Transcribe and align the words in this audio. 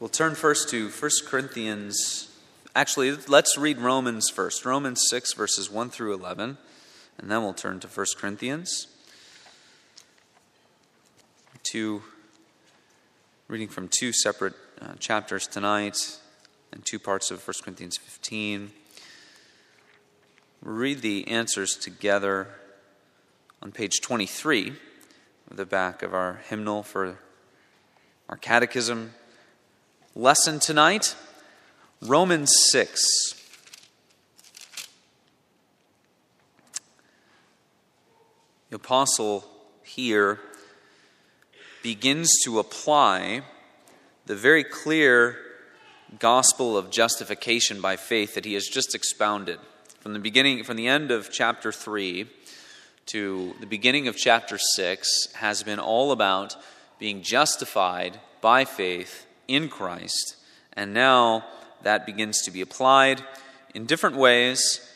We'll 0.00 0.08
turn 0.08 0.34
first 0.34 0.70
to 0.70 0.88
1 0.88 1.10
Corinthians. 1.26 2.30
Actually, 2.74 3.12
let's 3.28 3.58
read 3.58 3.76
Romans 3.76 4.30
first. 4.30 4.64
Romans 4.64 5.02
6, 5.10 5.34
verses 5.34 5.70
1 5.70 5.90
through 5.90 6.14
11. 6.14 6.56
And 7.18 7.30
then 7.30 7.42
we'll 7.42 7.52
turn 7.52 7.80
to 7.80 7.86
1 7.86 8.06
Corinthians. 8.16 8.86
Two, 11.62 12.02
reading 13.46 13.68
from 13.68 13.88
two 13.88 14.10
separate 14.10 14.54
uh, 14.80 14.94
chapters 14.98 15.46
tonight 15.46 16.18
and 16.72 16.82
two 16.82 16.98
parts 16.98 17.30
of 17.30 17.46
1 17.46 17.56
Corinthians 17.62 17.98
15. 17.98 18.70
We'll 20.64 20.76
read 20.76 21.02
the 21.02 21.28
answers 21.28 21.76
together 21.76 22.48
on 23.60 23.70
page 23.70 24.00
23 24.00 24.72
of 25.50 25.58
the 25.58 25.66
back 25.66 26.02
of 26.02 26.14
our 26.14 26.40
hymnal 26.48 26.82
for 26.82 27.18
our 28.30 28.38
catechism 28.38 29.12
lesson 30.20 30.60
tonight 30.60 31.16
Romans 32.02 32.52
6. 32.72 33.00
The 38.68 38.76
apostle 38.76 39.46
here 39.82 40.38
begins 41.82 42.30
to 42.44 42.58
apply 42.58 43.40
the 44.26 44.36
very 44.36 44.62
clear 44.62 45.38
gospel 46.18 46.76
of 46.76 46.90
justification 46.90 47.80
by 47.80 47.96
faith 47.96 48.34
that 48.34 48.44
he 48.44 48.52
has 48.52 48.66
just 48.66 48.94
expounded. 48.94 49.58
From 50.00 50.12
the 50.12 50.18
beginning, 50.18 50.64
from 50.64 50.76
the 50.76 50.86
end 50.86 51.10
of 51.10 51.32
chapter 51.32 51.72
3 51.72 52.26
to 53.06 53.54
the 53.58 53.66
beginning 53.66 54.06
of 54.06 54.18
chapter 54.18 54.58
6 54.58 55.32
has 55.36 55.62
been 55.62 55.78
all 55.78 56.12
about 56.12 56.56
being 56.98 57.22
justified 57.22 58.20
by 58.42 58.66
faith 58.66 59.26
in 59.50 59.68
Christ. 59.68 60.36
And 60.72 60.94
now 60.94 61.44
that 61.82 62.06
begins 62.06 62.42
to 62.42 62.50
be 62.50 62.60
applied 62.60 63.22
in 63.74 63.86
different 63.86 64.16
ways. 64.16 64.86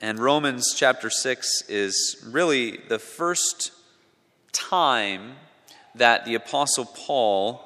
And 0.00 0.18
Romans 0.18 0.74
chapter 0.76 1.10
6 1.10 1.64
is 1.68 2.24
really 2.26 2.78
the 2.88 2.98
first 2.98 3.72
time 4.52 5.34
that 5.94 6.24
the 6.24 6.34
Apostle 6.34 6.86
Paul 6.86 7.64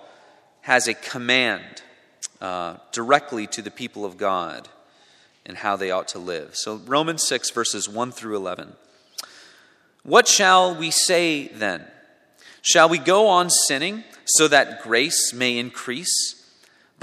has 0.62 0.88
a 0.88 0.94
command 0.94 1.82
uh, 2.40 2.76
directly 2.92 3.46
to 3.48 3.62
the 3.62 3.70
people 3.70 4.04
of 4.04 4.16
God 4.16 4.68
and 5.44 5.56
how 5.56 5.76
they 5.76 5.90
ought 5.90 6.08
to 6.08 6.18
live. 6.18 6.56
So, 6.56 6.76
Romans 6.86 7.26
6, 7.26 7.50
verses 7.50 7.88
1 7.88 8.12
through 8.12 8.36
11. 8.36 8.74
What 10.04 10.28
shall 10.28 10.74
we 10.74 10.90
say 10.90 11.48
then? 11.48 11.84
Shall 12.62 12.88
we 12.88 12.98
go 12.98 13.28
on 13.28 13.50
sinning 13.50 14.04
so 14.24 14.48
that 14.48 14.82
grace 14.82 15.32
may 15.32 15.58
increase? 15.58 16.41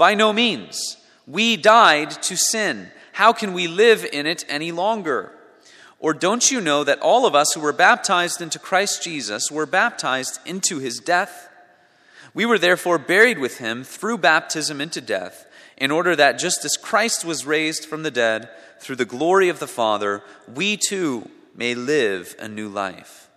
By 0.00 0.14
no 0.14 0.32
means. 0.32 0.96
We 1.26 1.58
died 1.58 2.10
to 2.22 2.34
sin. 2.34 2.90
How 3.12 3.34
can 3.34 3.52
we 3.52 3.68
live 3.68 4.06
in 4.10 4.24
it 4.26 4.46
any 4.48 4.72
longer? 4.72 5.30
Or 5.98 6.14
don't 6.14 6.50
you 6.50 6.62
know 6.62 6.84
that 6.84 7.00
all 7.00 7.26
of 7.26 7.34
us 7.34 7.52
who 7.52 7.60
were 7.60 7.74
baptized 7.74 8.40
into 8.40 8.58
Christ 8.58 9.04
Jesus 9.04 9.50
were 9.50 9.66
baptized 9.66 10.40
into 10.46 10.78
his 10.78 11.00
death? 11.00 11.50
We 12.32 12.46
were 12.46 12.58
therefore 12.58 12.96
buried 12.96 13.38
with 13.38 13.58
him 13.58 13.84
through 13.84 14.16
baptism 14.16 14.80
into 14.80 15.02
death, 15.02 15.44
in 15.76 15.90
order 15.90 16.16
that 16.16 16.38
just 16.38 16.64
as 16.64 16.78
Christ 16.78 17.26
was 17.26 17.44
raised 17.44 17.84
from 17.84 18.02
the 18.02 18.10
dead 18.10 18.48
through 18.78 18.96
the 18.96 19.04
glory 19.04 19.50
of 19.50 19.58
the 19.58 19.66
Father, 19.66 20.22
we 20.48 20.78
too 20.78 21.28
may 21.54 21.74
live 21.74 22.34
a 22.38 22.48
new 22.48 22.70
life. 22.70 23.28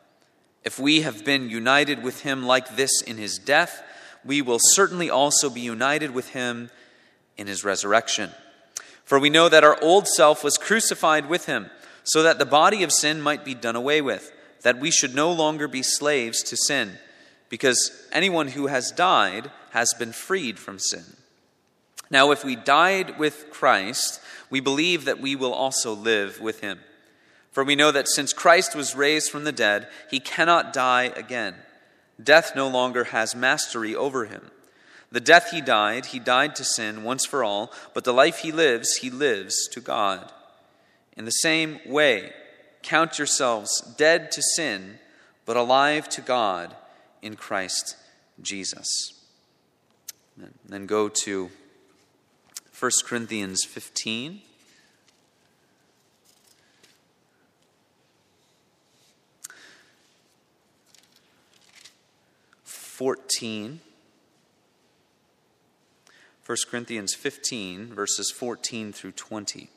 If 0.64 0.80
we 0.80 1.02
have 1.02 1.26
been 1.26 1.50
united 1.50 2.04
with 2.04 2.22
him 2.22 2.46
like 2.46 2.78
this 2.78 3.02
in 3.02 3.18
his 3.18 3.38
death, 3.38 3.84
we 4.26 4.42
will 4.42 4.60
certainly 4.60 5.10
also 5.10 5.50
be 5.50 5.62
united 5.62 6.12
with 6.12 6.30
him 6.30 6.70
in 7.38 7.48
his 7.48 7.64
resurrection. 7.64 8.32
For 9.04 9.20
we 9.20 9.30
know 9.30 9.50
that 9.50 9.64
our 9.64 9.78
old 9.82 10.08
self 10.08 10.44
was 10.44 10.58
crucified 10.58 11.28
with 11.28 11.46
him, 11.46 11.70
so 12.04 12.24
that 12.24 12.40
the 12.40 12.46
body 12.46 12.84
of 12.84 12.92
sin 12.92 13.22
might 13.22 13.46
be 13.46 13.56
done 13.56 13.76
away 13.76 14.02
with, 14.02 14.32
that 14.62 14.80
we 14.80 14.92
should 14.92 15.16
no 15.16 15.32
longer 15.32 15.68
be 15.68 15.84
slaves 15.84 16.42
to 16.44 16.58
sin, 16.58 16.98
because 17.50 17.92
anyone 18.12 18.50
who 18.50 18.68
has 18.68 18.92
died 18.92 19.52
has 19.72 19.94
been 19.94 20.12
freed 20.12 20.60
from 20.60 20.80
sin. 20.80 21.04
Now, 22.10 22.32
if 22.32 22.46
we 22.46 22.56
died 22.56 23.18
with 23.18 23.50
Christ, 23.50 24.22
we 24.50 24.60
believe 24.60 25.06
that 25.06 25.20
we 25.20 25.36
will 25.36 25.54
also 25.54 25.94
live 25.94 26.40
with 26.40 26.62
him. 26.62 26.80
For 27.52 27.64
we 27.64 27.76
know 27.76 27.92
that 27.92 28.08
since 28.08 28.34
Christ 28.34 28.76
was 28.76 28.96
raised 28.96 29.32
from 29.32 29.44
the 29.44 29.52
dead, 29.52 29.88
he 30.10 30.20
cannot 30.20 30.74
die 30.74 31.12
again. 31.16 31.56
Death 32.22 32.56
no 32.56 32.68
longer 32.68 33.06
has 33.06 33.36
mastery 33.36 33.96
over 33.96 34.26
him. 34.26 34.52
The 35.12 35.20
death 35.20 35.52
he 35.52 35.62
died, 35.62 36.08
he 36.08 36.20
died 36.20 36.56
to 36.56 36.64
sin 36.64 37.04
once 37.04 37.26
for 37.26 37.44
all, 37.44 37.72
but 37.94 38.04
the 38.04 38.14
life 38.14 38.40
he 38.40 38.52
lives, 38.52 38.96
he 38.96 39.10
lives 39.10 39.68
to 39.70 39.80
God. 39.80 40.32
In 41.16 41.26
the 41.26 41.32
same 41.32 41.80
way, 41.86 42.32
count 42.82 43.20
yourselves 43.20 43.82
dead 43.98 44.32
to 44.32 44.42
sin, 44.42 45.00
but 45.46 45.56
alive 45.56 46.10
to 46.10 46.22
God 46.22 46.76
in 47.22 47.36
Christ 47.36 47.96
Jesus. 48.42 48.88
And 50.38 50.54
then 50.68 50.88
go 50.88 51.10
to 51.10 51.52
1 52.80 52.92
Corinthians 53.06 53.64
15. 53.64 54.42
14. 63.04 63.82
1 66.46 66.58
Corinthians 66.72 67.14
15, 67.14 67.88
verses 67.94 68.32
14 68.32 68.94
through 68.94 69.12
20. 69.12 69.70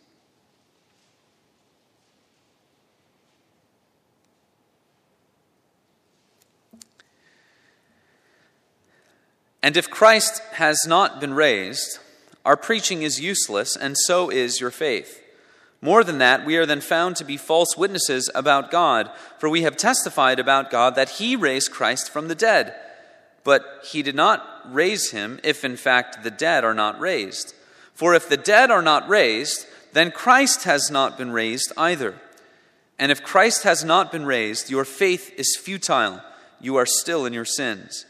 And 9.61 9.77
if 9.77 9.91
Christ 9.91 10.41
has 10.53 10.79
not 10.87 11.21
been 11.21 11.35
raised, 11.35 11.99
our 12.45 12.57
preaching 12.57 13.03
is 13.03 13.21
useless, 13.21 13.75
and 13.75 13.97
so 13.99 14.31
is 14.31 14.61
your 14.61 14.71
faith. 14.71 15.21
More 15.81 16.05
than 16.05 16.19
that, 16.19 16.47
we 16.47 16.57
are 16.57 16.67
then 16.67 16.81
found 16.81 17.17
to 17.17 17.25
be 17.25 17.37
false 17.37 17.77
witnesses 17.77 18.31
about 18.37 18.71
God, 18.71 19.11
for 19.41 19.49
we 19.49 19.63
have 19.63 19.77
testified 19.77 20.39
about 20.39 20.71
God 20.71 20.95
that 20.95 21.19
He 21.19 21.35
raised 21.35 21.73
Christ 21.73 22.09
from 22.09 22.29
the 22.29 22.37
dead 22.37 22.77
but 23.47 23.81
he 23.85 24.03
did 24.03 24.17
not 24.17 24.45
raise 24.75 25.13
him 25.13 25.39
if 25.45 25.65
in 25.65 25.77
fact 25.77 26.25
the 26.25 26.33
dead 26.33 26.65
are 26.65 26.75
not 26.75 26.99
raised. 26.99 27.55
For 27.95 28.13
if 28.13 28.29
the 28.29 28.37
dead 28.37 28.73
are 28.73 28.83
not 28.83 29.09
raised, 29.09 29.67
then 29.93 30.11
Christ 30.11 30.65
has 30.65 30.91
not 30.91 31.17
been 31.17 31.31
raised 31.31 31.73
either. 31.77 32.17
And 32.99 33.13
if 33.13 33.23
Christ 33.23 33.63
has 33.63 33.85
not 33.85 34.11
been 34.11 34.27
raised, 34.27 34.69
your 34.69 34.85
faith 34.85 35.33
is 35.39 35.57
futile. 35.57 36.21
You 36.61 36.75
are 36.75 36.87
still 36.87 37.25
in 37.25 37.33
your 37.33 37.45
sins. 37.45 38.05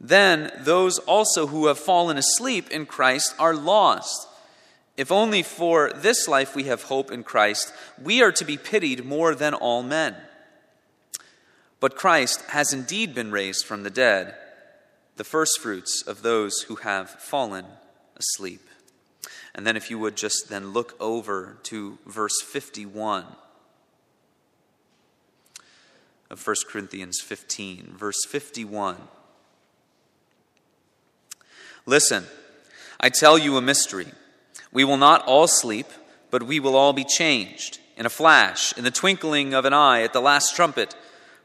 Then 0.00 0.50
those 0.60 0.98
also 1.00 1.48
who 1.48 1.66
have 1.66 1.78
fallen 1.78 2.16
asleep 2.16 2.70
in 2.70 2.86
Christ 2.86 3.34
are 3.38 3.54
lost. 3.54 4.26
If 4.96 5.12
only 5.12 5.42
for 5.42 5.92
this 5.94 6.26
life 6.26 6.56
we 6.56 6.64
have 6.64 6.84
hope 6.84 7.12
in 7.12 7.22
Christ, 7.22 7.70
we 8.02 8.22
are 8.22 8.32
to 8.32 8.46
be 8.46 8.56
pitied 8.56 9.04
more 9.04 9.34
than 9.34 9.52
all 9.52 9.82
men. 9.82 10.16
But 11.80 11.96
Christ 11.96 12.40
has 12.48 12.72
indeed 12.72 13.14
been 13.14 13.30
raised 13.30 13.66
from 13.66 13.82
the 13.82 13.90
dead 13.90 14.36
the 15.16 15.24
first 15.24 15.60
fruits 15.60 16.02
of 16.06 16.22
those 16.22 16.62
who 16.62 16.76
have 16.76 17.10
fallen 17.10 17.66
asleep. 18.16 18.68
And 19.54 19.66
then, 19.66 19.76
if 19.76 19.90
you 19.90 19.98
would 20.00 20.16
just 20.16 20.48
then 20.48 20.72
look 20.72 20.96
over 21.00 21.58
to 21.64 21.98
verse 22.06 22.42
51 22.42 23.24
of 26.30 26.44
1 26.44 26.56
Corinthians 26.68 27.20
15, 27.20 27.94
verse 27.96 28.24
51. 28.26 28.96
Listen, 31.86 32.24
I 32.98 33.10
tell 33.10 33.38
you 33.38 33.56
a 33.56 33.62
mystery. 33.62 34.08
We 34.72 34.82
will 34.84 34.96
not 34.96 35.24
all 35.26 35.46
sleep, 35.46 35.86
but 36.30 36.42
we 36.42 36.58
will 36.58 36.74
all 36.74 36.92
be 36.92 37.04
changed 37.04 37.78
in 37.96 38.06
a 38.06 38.10
flash, 38.10 38.76
in 38.76 38.82
the 38.82 38.90
twinkling 38.90 39.54
of 39.54 39.64
an 39.64 39.72
eye, 39.72 40.02
at 40.02 40.12
the 40.12 40.20
last 40.20 40.56
trumpet. 40.56 40.96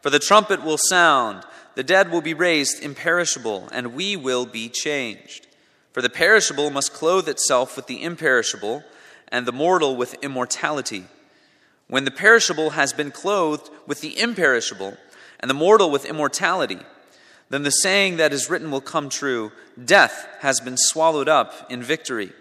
For 0.01 0.10
the 0.10 0.18
trumpet 0.18 0.63
will 0.63 0.80
sound 0.80 1.44
the 1.79 1.83
dead 1.83 2.11
will 2.11 2.19
be 2.19 2.33
raised 2.33 2.83
imperishable, 2.83 3.69
and 3.71 3.93
we 3.93 4.17
will 4.17 4.45
be 4.45 4.67
changed. 4.67 5.47
For 5.93 6.01
the 6.01 6.09
perishable 6.09 6.71
must 6.71 6.93
clothe 6.93 7.29
itself 7.29 7.77
with 7.77 7.87
the 7.87 8.03
imperishable, 8.03 8.83
and 9.29 9.45
the 9.45 9.53
mortal 9.53 9.95
with 9.95 10.21
immortality. 10.21 11.05
When 11.87 12.03
the 12.03 12.11
perishable 12.11 12.71
has 12.71 12.91
been 12.91 13.11
clothed 13.11 13.69
with 13.87 14.01
the 14.01 14.19
imperishable, 14.19 14.97
and 15.39 15.49
the 15.49 15.53
mortal 15.53 15.89
with 15.89 16.03
immortality, 16.03 16.79
then 17.49 17.63
the 17.63 17.71
saying 17.71 18.17
that 18.17 18.33
is 18.33 18.49
written 18.49 18.71
will 18.71 18.81
come 18.81 19.07
true 19.07 19.53
Death 19.81 20.27
has 20.41 20.59
been 20.59 20.75
swallowed 20.75 21.29
up 21.29 21.71
in 21.71 21.81
victory. 21.81 22.33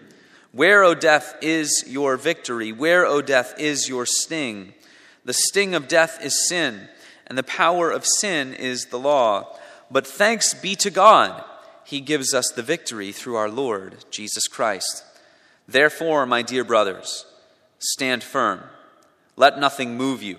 Where, 0.51 0.83
O 0.83 0.93
death, 0.93 1.37
is 1.41 1.85
your 1.87 2.17
victory? 2.17 2.73
Where, 2.73 3.05
O 3.05 3.21
death, 3.21 3.53
is 3.57 3.87
your 3.87 4.05
sting? 4.05 4.73
The 5.23 5.31
sting 5.31 5.75
of 5.75 5.87
death 5.87 6.21
is 6.21 6.45
sin 6.45 6.89
and 7.29 7.37
the 7.37 7.43
power 7.43 7.91
of 7.91 8.05
sin 8.05 8.53
is 8.53 8.87
the 8.87 8.99
law. 8.99 9.55
But 9.89 10.05
thanks 10.05 10.53
be 10.53 10.75
to 10.77 10.89
God, 10.89 11.43
he 11.85 12.01
gives 12.01 12.33
us 12.33 12.51
the 12.55 12.63
victory 12.63 13.11
through 13.11 13.35
our 13.35 13.49
Lord 13.49 14.05
Jesus 14.11 14.47
Christ. 14.47 15.03
Therefore, 15.67 16.25
my 16.25 16.41
dear 16.41 16.63
brothers, 16.63 17.25
stand 17.77 18.23
firm. 18.23 18.61
Let 19.35 19.59
nothing 19.59 19.95
move 19.95 20.21
you. 20.21 20.37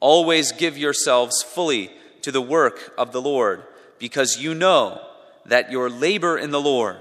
Always 0.00 0.52
give 0.52 0.78
yourselves 0.78 1.42
fully 1.42 1.90
to 2.22 2.32
the 2.32 2.40
work 2.40 2.94
of 2.96 3.12
the 3.12 3.20
Lord, 3.20 3.62
because 3.98 4.38
you 4.38 4.54
know 4.54 5.00
that 5.46 5.70
your 5.70 5.90
labor 5.90 6.38
in 6.38 6.50
the 6.50 6.60
Lord 6.60 6.96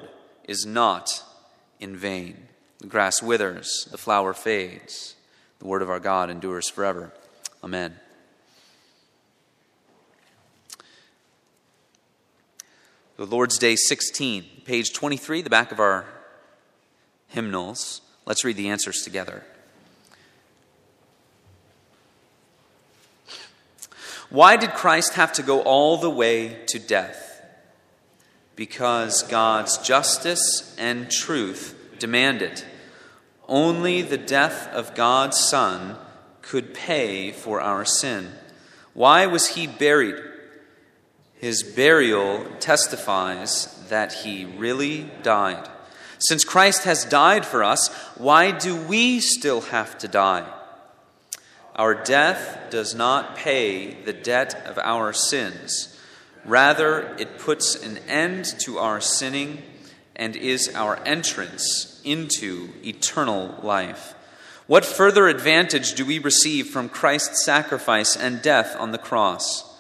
is 0.46 0.66
not 0.66 1.24
in 1.80 1.96
vain. 1.96 2.48
The 2.80 2.88
grass 2.88 3.22
withers, 3.22 3.88
the 3.92 3.98
flower 3.98 4.34
fades. 4.34 5.16
The 5.60 5.68
word 5.68 5.82
of 5.82 5.90
our 5.90 6.00
God 6.00 6.30
endures 6.30 6.70
forever. 6.70 7.14
Amen. 7.64 7.96
The 13.16 13.28
Lord's 13.28 13.60
Day 13.60 13.76
16, 13.76 14.44
page 14.66 14.92
23, 14.92 15.44
the 15.44 15.50
back 15.52 15.72
of 15.72 15.80
our 15.80 16.06
hymnals. 17.28 18.02
Let's 18.26 18.44
read 18.44 18.58
the 18.58 18.70
answers 18.70 19.04
together. 19.04 19.44
Why 24.32 24.58
did 24.58 24.72
Christ 24.72 25.14
have 25.14 25.32
to 25.34 25.44
go 25.44 25.62
all 25.62 25.98
the 25.98 26.10
way 26.10 26.64
to 26.70 26.80
death? 26.80 27.40
Because 28.56 29.22
God's 29.22 29.78
justice 29.78 30.76
and 30.80 31.12
truth 31.12 31.76
demand 32.00 32.42
it. 32.42 32.66
Only 33.48 34.02
the 34.02 34.18
death 34.18 34.68
of 34.70 34.96
God's 34.96 35.38
Son 35.38 35.98
could 36.42 36.74
pay 36.74 37.32
for 37.32 37.62
our 37.62 37.86
sin. 37.86 38.32
Why 38.96 39.28
was 39.28 39.50
he 39.50 39.68
buried? 39.68 40.33
His 41.44 41.62
burial 41.62 42.46
testifies 42.62 43.66
that 43.90 44.14
he 44.14 44.46
really 44.46 45.12
died. 45.24 45.68
Since 46.18 46.46
Christ 46.46 46.86
has 46.86 47.04
died 47.04 47.46
for 47.46 47.66
us, 47.66 47.90
why 48.16 48.52
do 48.52 48.78
we 48.78 49.20
still 49.20 49.60
have 49.60 49.98
to 49.98 50.08
die? 50.08 50.48
Our 51.76 51.96
death 51.96 52.70
does 52.70 52.96
not 52.96 53.36
pay 53.36 53.94
the 53.94 54.14
debt 54.14 54.56
of 54.66 54.78
our 54.78 55.12
sins. 55.12 56.00
Rather, 56.46 57.14
it 57.20 57.40
puts 57.40 57.76
an 57.76 57.98
end 58.08 58.46
to 58.60 58.78
our 58.78 59.02
sinning 59.02 59.64
and 60.16 60.38
is 60.38 60.74
our 60.74 60.98
entrance 61.06 62.00
into 62.06 62.70
eternal 62.86 63.60
life. 63.62 64.16
What 64.66 64.86
further 64.86 65.28
advantage 65.28 65.96
do 65.96 66.06
we 66.06 66.20
receive 66.20 66.68
from 66.68 66.88
Christ's 66.88 67.44
sacrifice 67.44 68.16
and 68.16 68.42
death 68.42 68.78
on 68.80 68.94
the 68.94 68.98
cross? 68.98 69.73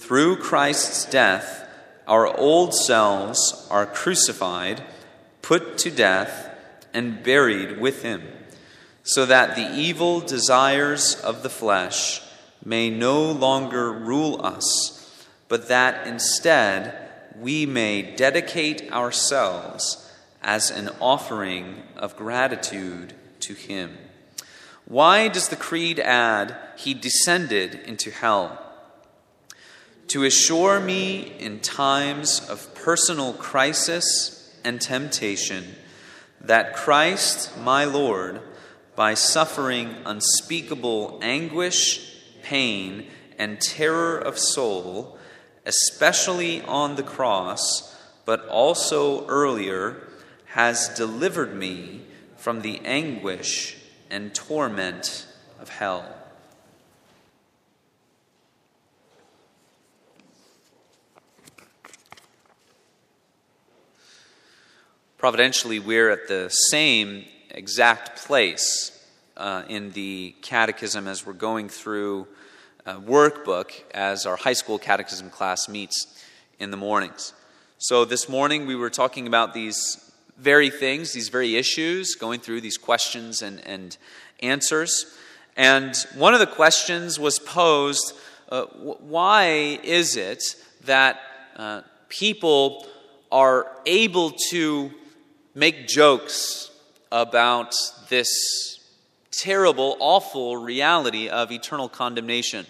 Through 0.00 0.36
Christ's 0.36 1.04
death, 1.04 1.68
our 2.08 2.26
old 2.26 2.74
selves 2.74 3.66
are 3.70 3.86
crucified, 3.86 4.82
put 5.42 5.78
to 5.78 5.90
death, 5.90 6.48
and 6.92 7.22
buried 7.22 7.80
with 7.80 8.02
him 8.02 8.22
so 9.02 9.26
that 9.26 9.56
the 9.56 9.74
evil 9.74 10.20
desires 10.20 11.14
of 11.16 11.42
the 11.42 11.50
flesh 11.50 12.22
may 12.64 12.90
no 12.90 13.30
longer 13.30 13.90
rule 13.92 14.44
us, 14.44 15.26
but 15.48 15.68
that 15.68 16.06
instead 16.06 17.08
we 17.38 17.66
may 17.66 18.02
dedicate 18.02 18.92
ourselves 18.92 20.12
as 20.42 20.70
an 20.70 20.90
offering 21.00 21.82
of 21.96 22.16
gratitude 22.16 23.14
to 23.40 23.54
Him. 23.54 23.96
Why 24.84 25.28
does 25.28 25.48
the 25.48 25.56
Creed 25.56 25.98
add, 25.98 26.56
He 26.76 26.94
descended 26.94 27.74
into 27.74 28.10
hell? 28.10 28.69
To 30.10 30.24
assure 30.24 30.80
me 30.80 31.36
in 31.38 31.60
times 31.60 32.44
of 32.48 32.74
personal 32.74 33.32
crisis 33.32 34.58
and 34.64 34.80
temptation 34.80 35.76
that 36.40 36.74
Christ, 36.74 37.56
my 37.58 37.84
Lord, 37.84 38.40
by 38.96 39.14
suffering 39.14 39.94
unspeakable 40.04 41.20
anguish, 41.22 42.16
pain, 42.42 43.06
and 43.38 43.60
terror 43.60 44.18
of 44.18 44.36
soul, 44.36 45.16
especially 45.64 46.60
on 46.62 46.96
the 46.96 47.04
cross, 47.04 47.96
but 48.24 48.48
also 48.48 49.24
earlier, 49.28 50.08
has 50.46 50.88
delivered 50.88 51.54
me 51.54 52.02
from 52.36 52.62
the 52.62 52.80
anguish 52.84 53.76
and 54.10 54.34
torment 54.34 55.28
of 55.60 55.68
hell. 55.68 56.19
Providentially, 65.20 65.80
we're 65.80 66.08
at 66.08 66.28
the 66.28 66.48
same 66.48 67.26
exact 67.50 68.24
place 68.24 69.06
uh, 69.36 69.64
in 69.68 69.90
the 69.90 70.34
catechism 70.40 71.06
as 71.06 71.26
we're 71.26 71.34
going 71.34 71.68
through 71.68 72.26
a 72.86 72.94
workbook 72.94 73.70
as 73.92 74.24
our 74.24 74.36
high 74.36 74.54
school 74.54 74.78
catechism 74.78 75.28
class 75.28 75.68
meets 75.68 76.24
in 76.58 76.70
the 76.70 76.78
mornings. 76.78 77.34
So 77.76 78.06
this 78.06 78.30
morning 78.30 78.66
we 78.66 78.74
were 78.74 78.88
talking 78.88 79.26
about 79.26 79.52
these 79.52 80.10
very 80.38 80.70
things, 80.70 81.12
these 81.12 81.28
very 81.28 81.54
issues, 81.54 82.14
going 82.14 82.40
through 82.40 82.62
these 82.62 82.78
questions 82.78 83.42
and, 83.42 83.60
and 83.66 83.98
answers. 84.42 85.04
And 85.54 85.94
one 86.14 86.32
of 86.32 86.40
the 86.40 86.46
questions 86.46 87.20
was 87.20 87.38
posed 87.38 88.14
uh, 88.48 88.64
why 88.64 89.78
is 89.82 90.16
it 90.16 90.42
that 90.84 91.20
uh, 91.56 91.82
people 92.08 92.86
are 93.30 93.70
able 93.84 94.30
to 94.48 94.92
make 95.60 95.86
jokes 95.86 96.70
about 97.12 97.74
this 98.08 98.80
terrible, 99.30 99.94
awful 100.00 100.56
reality 100.56 101.28
of 101.28 101.52
eternal 101.52 101.86
condemnation. 101.86 102.64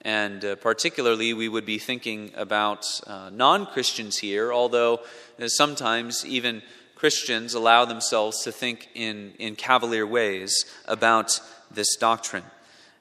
And 0.00 0.42
uh, 0.42 0.56
particularly, 0.56 1.34
we 1.34 1.50
would 1.50 1.66
be 1.66 1.78
thinking 1.78 2.32
about 2.34 2.86
uh, 3.06 3.28
non 3.30 3.66
Christians 3.66 4.16
here, 4.16 4.50
although 4.50 5.00
uh, 5.38 5.48
sometimes 5.48 6.24
even 6.24 6.62
Christians 6.94 7.52
allow 7.52 7.84
themselves 7.84 8.42
to 8.44 8.52
think 8.52 8.88
in, 8.94 9.34
in 9.38 9.54
cavalier 9.54 10.06
ways 10.06 10.64
about 10.86 11.38
this 11.70 11.94
doctrine. 11.96 12.44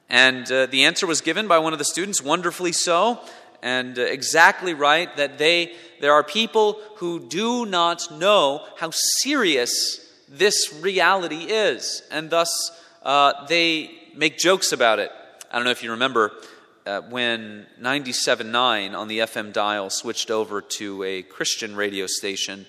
And 0.10 0.52
uh, 0.52 0.66
the 0.66 0.84
answer 0.84 1.08
was 1.08 1.22
given 1.22 1.48
by 1.48 1.60
one 1.60 1.72
of 1.72 1.80
the 1.80 1.86
students, 1.86 2.22
wonderfully 2.22 2.74
so, 2.74 3.22
and 3.62 3.98
uh, 3.98 4.02
exactly 4.02 4.74
right, 4.74 5.16
that 5.16 5.38
they, 5.38 5.76
there 6.00 6.14
are 6.14 6.24
people 6.24 6.80
who 6.98 7.28
do 7.28 7.66
not 7.66 8.12
know 8.12 8.66
how 8.78 8.92
serious 8.92 10.04
this 10.30 10.74
reality 10.82 11.46
is, 11.46 12.04
and 12.12 12.30
thus 12.30 12.72
uh, 13.04 13.46
they 13.48 13.92
make 14.16 14.38
jokes 14.38 14.72
about 14.72 15.00
it. 15.00 15.12
I 15.52 15.56
don't 15.56 15.66
know 15.66 15.72
if 15.72 15.84
you 15.84 15.92
remember 15.92 16.34
uh, 16.86 17.02
when 17.02 17.66
97.9 17.82 18.96
on 18.96 19.08
the 19.08 19.20
FM 19.20 19.54
dial 19.54 19.90
switched 19.90 20.32
over 20.32 20.62
to 20.62 21.04
a 21.04 21.22
Christian 21.24 21.76
radio 21.76 22.08
station, 22.08 22.66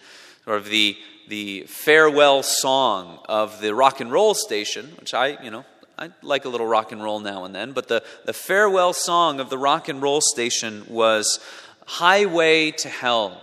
or 0.46 0.60
the 0.60 0.96
the 1.28 1.64
farewell 1.64 2.42
song 2.42 3.18
of 3.28 3.60
the 3.60 3.74
rock 3.74 4.00
and 4.00 4.10
roll 4.10 4.34
station, 4.34 4.86
which 4.98 5.14
I, 5.14 5.42
you 5.42 5.50
know, 5.50 5.64
I 5.98 6.10
like 6.22 6.44
a 6.44 6.48
little 6.48 6.66
rock 6.66 6.92
and 6.92 7.02
roll 7.02 7.20
now 7.20 7.44
and 7.44 7.54
then, 7.54 7.72
but 7.72 7.88
the, 7.88 8.02
the 8.24 8.32
farewell 8.32 8.92
song 8.92 9.40
of 9.40 9.50
the 9.50 9.58
rock 9.58 9.88
and 9.88 10.00
roll 10.00 10.20
station 10.20 10.84
was 10.88 11.40
Highway 11.88 12.72
to 12.72 12.88
Hell. 12.90 13.40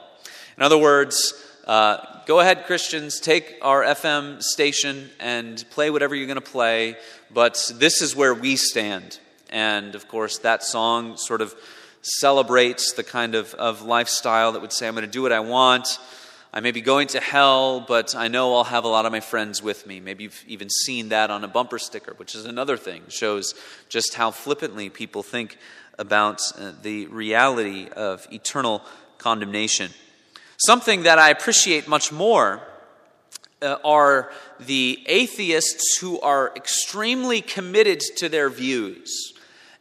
In 0.56 0.62
other 0.62 0.78
words, 0.78 1.34
uh, 1.66 1.98
go 2.28 2.40
ahead, 2.42 2.68
Christians, 2.68 3.20
take 3.20 3.56
our 3.64 3.82
FM 3.82 4.40
station 4.44 5.10
and 5.20 5.66
play 5.72 5.90
whatever 5.90 6.14
you're 6.14 6.28
going 6.28 6.36
to 6.36 6.42
play, 6.42 6.96
but 7.34 7.72
this 7.74 8.04
is 8.04 8.16
where 8.16 8.36
we 8.36 8.56
stand. 8.56 9.18
And 9.50 9.96
of 9.96 10.08
course, 10.08 10.38
that 10.40 10.64
song 10.64 11.18
sort 11.18 11.42
of 11.42 11.56
celebrates 12.04 12.94
the 12.94 13.04
kind 13.04 13.34
of, 13.34 13.56
of 13.56 13.82
lifestyle 13.82 14.52
that 14.52 14.62
would 14.62 14.72
say, 14.72 14.88
I'm 14.88 14.94
going 14.94 15.08
to 15.08 15.12
do 15.12 15.24
what 15.24 15.32
I 15.32 15.40
want. 15.40 15.98
I 16.54 16.60
may 16.60 16.72
be 16.72 16.82
going 16.82 17.08
to 17.10 17.20
hell, 17.20 17.80
but 17.82 18.16
I 18.16 18.28
know 18.28 18.56
I'll 18.56 18.64
have 18.64 18.84
a 18.84 18.88
lot 18.88 19.08
of 19.08 19.12
my 19.12 19.22
friends 19.22 19.64
with 19.64 19.88
me. 19.88 20.00
Maybe 20.00 20.26
you've 20.26 20.44
even 20.48 20.70
seen 20.70 21.10
that 21.10 21.32
on 21.32 21.44
a 21.44 21.48
bumper 21.48 21.80
sticker, 21.80 22.14
which 22.18 22.36
is 22.36 22.46
another 22.46 22.78
thing, 22.78 23.02
shows 23.10 23.56
just 23.90 24.14
how 24.14 24.30
flippantly 24.30 24.90
people 24.90 25.24
think 25.24 25.58
about 25.98 26.42
uh, 26.58 26.72
the 26.82 27.08
reality 27.08 27.88
of 27.90 28.28
eternal 28.32 28.82
condemnation. 29.18 29.92
Something 30.58 31.04
that 31.04 31.20
I 31.20 31.30
appreciate 31.30 31.88
much 31.88 32.12
more 32.12 32.62
uh, 33.62 33.78
are 33.84 34.32
the 34.60 35.04
atheists 35.08 35.98
who 35.98 36.20
are 36.22 36.52
extremely 36.56 37.42
committed 37.42 38.00
to 38.18 38.30
their 38.30 38.50
views 38.50 39.34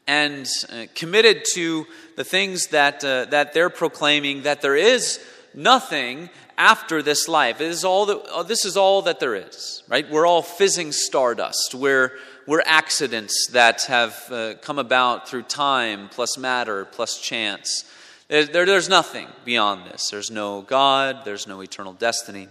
and 0.06 0.48
uh, 0.70 0.86
committed 0.94 1.44
to 1.54 1.86
the 2.16 2.24
things 2.24 2.68
that, 2.68 3.04
uh, 3.04 3.24
that 3.26 3.52
they're 3.52 3.70
proclaiming 3.70 4.42
that 4.42 4.62
there 4.62 4.76
is 4.76 5.20
nothing 5.54 6.28
after 6.56 7.02
this 7.02 7.28
life. 7.28 7.60
It 7.60 7.68
is 7.68 7.84
all 7.84 8.06
that, 8.06 8.18
uh, 8.32 8.42
this 8.42 8.64
is 8.64 8.76
all 8.76 9.02
that 9.02 9.20
there 9.20 9.34
is, 9.34 9.82
right? 9.88 10.08
We're 10.08 10.26
all 10.26 10.42
fizzing 10.42 10.92
stardust. 10.92 11.74
We're, 11.74 12.12
we're 12.46 12.62
accidents 12.64 13.48
that 13.52 13.82
have 13.84 14.22
uh, 14.30 14.54
come 14.60 14.78
about 14.78 15.28
through 15.28 15.42
time 15.42 16.08
plus 16.10 16.36
matter 16.36 16.84
plus 16.84 17.20
chance. 17.20 17.84
There, 18.28 18.44
there's 18.44 18.88
nothing 18.88 19.28
beyond 19.44 19.86
this. 19.86 20.10
There's 20.10 20.30
no 20.30 20.62
God, 20.62 21.24
there's 21.24 21.46
no 21.46 21.60
eternal 21.60 21.92
destiny. 21.92 22.48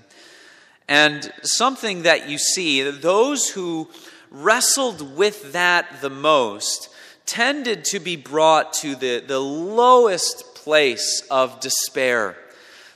And 0.88 1.32
something 1.44 2.04
that 2.04 2.30
you 2.30 2.38
see, 2.38 2.82
those 2.82 3.50
who 3.50 3.90
wrestled 4.30 5.16
with 5.16 5.54
that 5.54 6.02
the 6.02 6.10
most 6.10 6.90
tended 7.26 7.86
to 7.86 8.00
be 8.00 8.16
brought 8.16 8.74
to 8.74 8.96
the, 8.96 9.24
the 9.26 9.40
lowest 9.40 10.56
place 10.56 11.24
of 11.32 11.60
despair. 11.60 12.36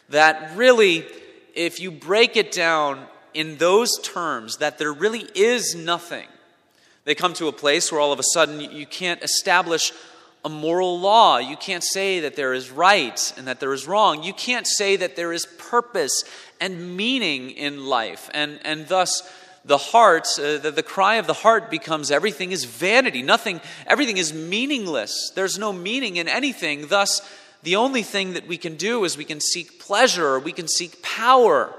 That 0.10 0.56
really, 0.56 1.06
if 1.54 1.80
you 1.80 1.92
break 1.92 2.36
it 2.36 2.52
down 2.52 3.06
in 3.34 3.58
those 3.58 3.90
terms, 4.02 4.58
that 4.58 4.78
there 4.78 4.92
really 4.92 5.28
is 5.36 5.76
nothing, 5.76 6.28
they 7.08 7.16
come 7.16 7.34
to 7.36 7.48
a 7.48 7.54
place 7.54 7.90
where 7.90 8.02
all 8.02 8.12
of 8.12 8.20
a 8.20 8.24
sudden 8.34 8.60
you 8.60 8.86
can't 8.86 9.24
establish 9.24 9.94
a 10.44 10.50
moral 10.50 11.00
law. 11.00 11.38
You 11.38 11.56
can't 11.56 11.84
say 11.84 12.20
that 12.20 12.36
there 12.36 12.54
is 12.54 12.70
right 12.70 13.34
and 13.38 13.48
that 13.48 13.62
there 13.62 13.72
is 13.72 13.88
wrong. 13.88 14.24
You 14.24 14.34
can't 14.34 14.68
say 14.68 14.98
that 14.98 15.16
there 15.16 15.32
is 15.32 15.46
purpose 15.58 16.26
and 16.60 16.98
meaning 16.98 17.52
in 17.52 17.86
life. 17.86 18.30
And, 18.34 18.60
and 18.66 18.90
thus, 18.90 19.24
the 19.64 19.78
heart, 19.78 20.28
uh, 20.38 20.58
the, 20.58 20.74
the 20.76 20.84
cry 20.84 21.16
of 21.16 21.28
the 21.28 21.34
heart 21.34 21.72
becomes 21.72 22.12
everything 22.12 22.52
is 22.52 22.66
vanity. 22.66 23.24
Nothing, 23.24 23.62
everything 23.86 24.18
is 24.18 24.34
meaningless. 24.34 25.32
There's 25.34 25.58
no 25.58 25.72
meaning 25.72 26.18
in 26.18 26.28
anything. 26.28 26.88
Thus, 26.88 27.22
the 27.64 27.78
only 27.78 28.04
thing 28.04 28.34
that 28.34 28.50
we 28.50 28.58
can 28.58 28.76
do 28.76 29.06
is 29.06 29.16
we 29.16 29.24
can 29.24 29.40
seek 29.40 29.80
pleasure, 29.80 30.40
we 30.40 30.52
can 30.52 30.68
seek 30.68 31.02
power. 31.02 31.74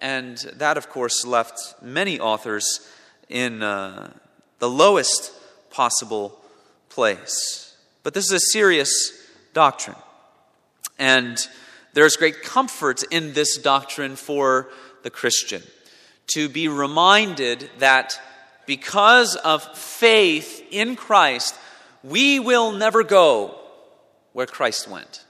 And 0.00 0.38
that, 0.56 0.76
of 0.76 0.88
course, 0.88 1.24
left 1.24 1.80
many 1.80 2.18
authors 2.18 2.80
in. 3.28 3.62
Uh, 3.62 4.12
the 4.62 4.70
lowest 4.70 5.32
possible 5.70 6.38
place. 6.88 7.76
But 8.04 8.14
this 8.14 8.26
is 8.26 8.32
a 8.32 8.50
serious 8.52 9.12
doctrine. 9.52 9.96
And 11.00 11.36
there's 11.94 12.14
great 12.14 12.44
comfort 12.44 13.02
in 13.10 13.32
this 13.32 13.58
doctrine 13.58 14.14
for 14.14 14.68
the 15.02 15.10
Christian 15.10 15.64
to 16.34 16.48
be 16.48 16.68
reminded 16.68 17.68
that 17.80 18.20
because 18.64 19.34
of 19.34 19.64
faith 19.76 20.64
in 20.70 20.94
Christ, 20.94 21.56
we 22.04 22.38
will 22.38 22.70
never 22.70 23.02
go 23.02 23.58
where 24.32 24.46
Christ 24.46 24.86
went. 24.86 25.24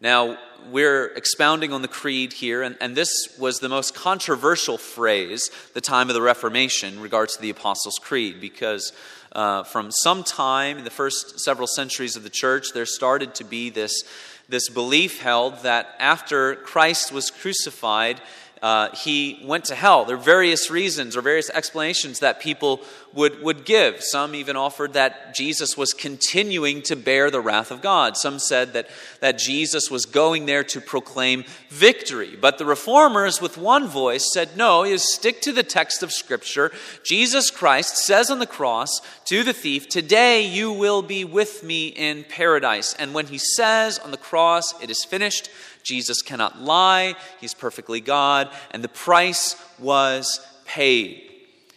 Now, 0.00 0.38
we're 0.70 1.06
expounding 1.06 1.72
on 1.72 1.82
the 1.82 1.88
creed 1.88 2.32
here, 2.32 2.62
and, 2.62 2.76
and 2.80 2.94
this 2.94 3.36
was 3.36 3.58
the 3.58 3.68
most 3.68 3.96
controversial 3.96 4.78
phrase 4.78 5.50
the 5.74 5.80
time 5.80 6.08
of 6.08 6.14
the 6.14 6.22
Reformation 6.22 6.94
in 6.94 7.00
regards 7.00 7.34
to 7.34 7.42
the 7.42 7.50
Apostles' 7.50 7.98
Creed, 8.00 8.40
because 8.40 8.92
uh, 9.32 9.64
from 9.64 9.90
some 9.90 10.22
time 10.22 10.78
in 10.78 10.84
the 10.84 10.90
first 10.90 11.40
several 11.40 11.66
centuries 11.66 12.14
of 12.14 12.22
the 12.22 12.30
church, 12.30 12.66
there 12.74 12.86
started 12.86 13.34
to 13.36 13.44
be 13.44 13.70
this, 13.70 14.04
this 14.48 14.68
belief 14.68 15.20
held 15.20 15.64
that 15.64 15.96
after 15.98 16.54
Christ 16.54 17.10
was 17.10 17.32
crucified, 17.32 18.20
uh, 18.62 18.94
he 18.94 19.40
went 19.44 19.66
to 19.66 19.74
hell. 19.74 20.04
There 20.04 20.16
are 20.16 20.20
various 20.20 20.70
reasons 20.70 21.16
or 21.16 21.22
various 21.22 21.50
explanations 21.50 22.20
that 22.20 22.40
people 22.40 22.80
would, 23.14 23.42
would 23.42 23.64
give. 23.64 24.02
Some 24.02 24.34
even 24.34 24.56
offered 24.56 24.92
that 24.92 25.34
Jesus 25.34 25.76
was 25.76 25.92
continuing 25.92 26.82
to 26.82 26.96
bear 26.96 27.30
the 27.30 27.40
wrath 27.40 27.70
of 27.70 27.80
God. 27.80 28.16
Some 28.16 28.38
said 28.38 28.72
that, 28.72 28.88
that 29.20 29.38
Jesus 29.38 29.90
was 29.90 30.06
going 30.06 30.46
there 30.46 30.64
to 30.64 30.80
proclaim 30.80 31.44
victory. 31.68 32.36
But 32.40 32.58
the 32.58 32.64
reformers, 32.64 33.40
with 33.40 33.56
one 33.56 33.88
voice, 33.88 34.30
said, 34.32 34.56
No, 34.56 34.84
you 34.84 34.98
stick 34.98 35.40
to 35.42 35.52
the 35.52 35.62
text 35.62 36.02
of 36.02 36.12
Scripture. 36.12 36.70
Jesus 37.04 37.50
Christ 37.50 37.96
says 37.96 38.30
on 38.30 38.38
the 38.38 38.46
cross 38.46 39.00
to 39.26 39.42
the 39.42 39.52
thief, 39.52 39.88
Today 39.88 40.42
you 40.42 40.72
will 40.72 41.02
be 41.02 41.24
with 41.24 41.62
me 41.62 41.88
in 41.88 42.24
paradise. 42.24 42.94
And 42.98 43.14
when 43.14 43.26
he 43.26 43.38
says 43.38 43.98
on 43.98 44.10
the 44.10 44.16
cross, 44.16 44.80
It 44.82 44.90
is 44.90 45.04
finished, 45.04 45.48
Jesus 45.88 46.20
cannot 46.20 46.60
lie, 46.60 47.14
he's 47.40 47.54
perfectly 47.54 48.00
God, 48.00 48.50
and 48.70 48.84
the 48.84 48.88
price 48.88 49.56
was 49.78 50.38
paid. 50.66 51.22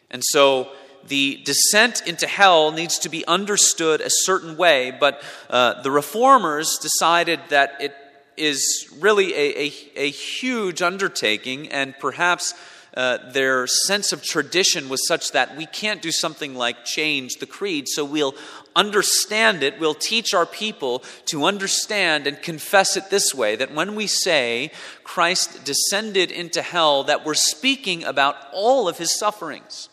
And 0.10 0.22
so 0.24 0.70
the 1.08 1.42
descent 1.46 2.06
into 2.06 2.28
hell 2.28 2.72
needs 2.72 3.00
to 3.00 3.10
be 3.10 3.26
understood 3.26 4.02
a 4.02 4.10
certain 4.10 4.58
way, 4.58 4.92
but 4.92 5.24
uh, 5.50 5.82
the 5.82 5.92
reformers 5.92 6.78
decided 6.82 7.40
that 7.50 7.78
it 7.80 7.96
is 8.38 8.94
really 9.00 9.34
a, 9.34 9.60
a, 9.60 9.74
a 9.96 10.10
huge 10.10 10.82
undertaking 10.82 11.70
and 11.70 11.96
perhaps 12.00 12.54
uh, 12.96 13.18
their 13.32 13.68
sense 13.68 14.12
of 14.12 14.22
tradition 14.22 14.90
was 14.90 15.08
such 15.08 15.32
that 15.32 15.56
we 15.56 15.66
can't 15.66 16.02
do 16.02 16.12
something 16.12 16.56
like 16.56 16.84
change 16.84 17.36
the 17.36 17.46
creed, 17.46 17.88
so 17.88 18.04
we'll 18.04 18.36
understand 18.76 19.64
it, 19.64 19.80
we'll 19.80 19.94
teach 19.94 20.34
our 20.34 20.46
people 20.46 21.04
to 21.26 21.46
understand 21.46 22.28
and 22.28 22.42
confess 22.42 22.98
it 22.98 23.10
this 23.10 23.34
way 23.34 23.56
that 23.56 23.74
when 23.74 23.96
we 23.96 24.08
say 24.08 24.72
Christ 25.04 25.64
descended 25.66 26.32
into 26.32 26.62
hell, 26.62 27.04
that 27.06 27.26
we're 27.26 27.34
speaking 27.34 28.04
about 28.04 28.36
all 28.54 28.88
of 28.88 28.98
his 28.98 29.18
sufferings. 29.18 29.90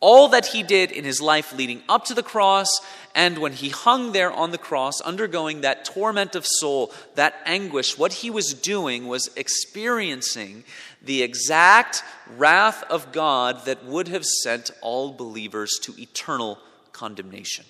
All 0.00 0.28
that 0.30 0.46
he 0.46 0.64
did 0.64 0.90
in 0.90 1.04
his 1.04 1.20
life 1.20 1.56
leading 1.56 1.80
up 1.88 2.06
to 2.06 2.14
the 2.14 2.24
cross, 2.24 2.66
and 3.14 3.38
when 3.38 3.52
he 3.52 3.68
hung 3.68 4.10
there 4.10 4.32
on 4.32 4.50
the 4.50 4.58
cross, 4.58 5.00
undergoing 5.00 5.60
that 5.60 5.84
torment 5.84 6.34
of 6.34 6.44
soul, 6.44 6.92
that 7.14 7.36
anguish, 7.46 7.96
what 7.96 8.14
he 8.14 8.28
was 8.28 8.52
doing 8.52 9.06
was 9.06 9.30
experiencing 9.36 10.64
the 11.04 11.22
exact 11.22 12.02
wrath 12.36 12.84
of 12.84 13.12
God 13.12 13.64
that 13.64 13.84
would 13.84 14.08
have 14.08 14.24
sent 14.24 14.70
all 14.80 15.12
believers 15.12 15.78
to 15.82 15.94
eternal 16.00 16.58
condemnation. 16.92 17.64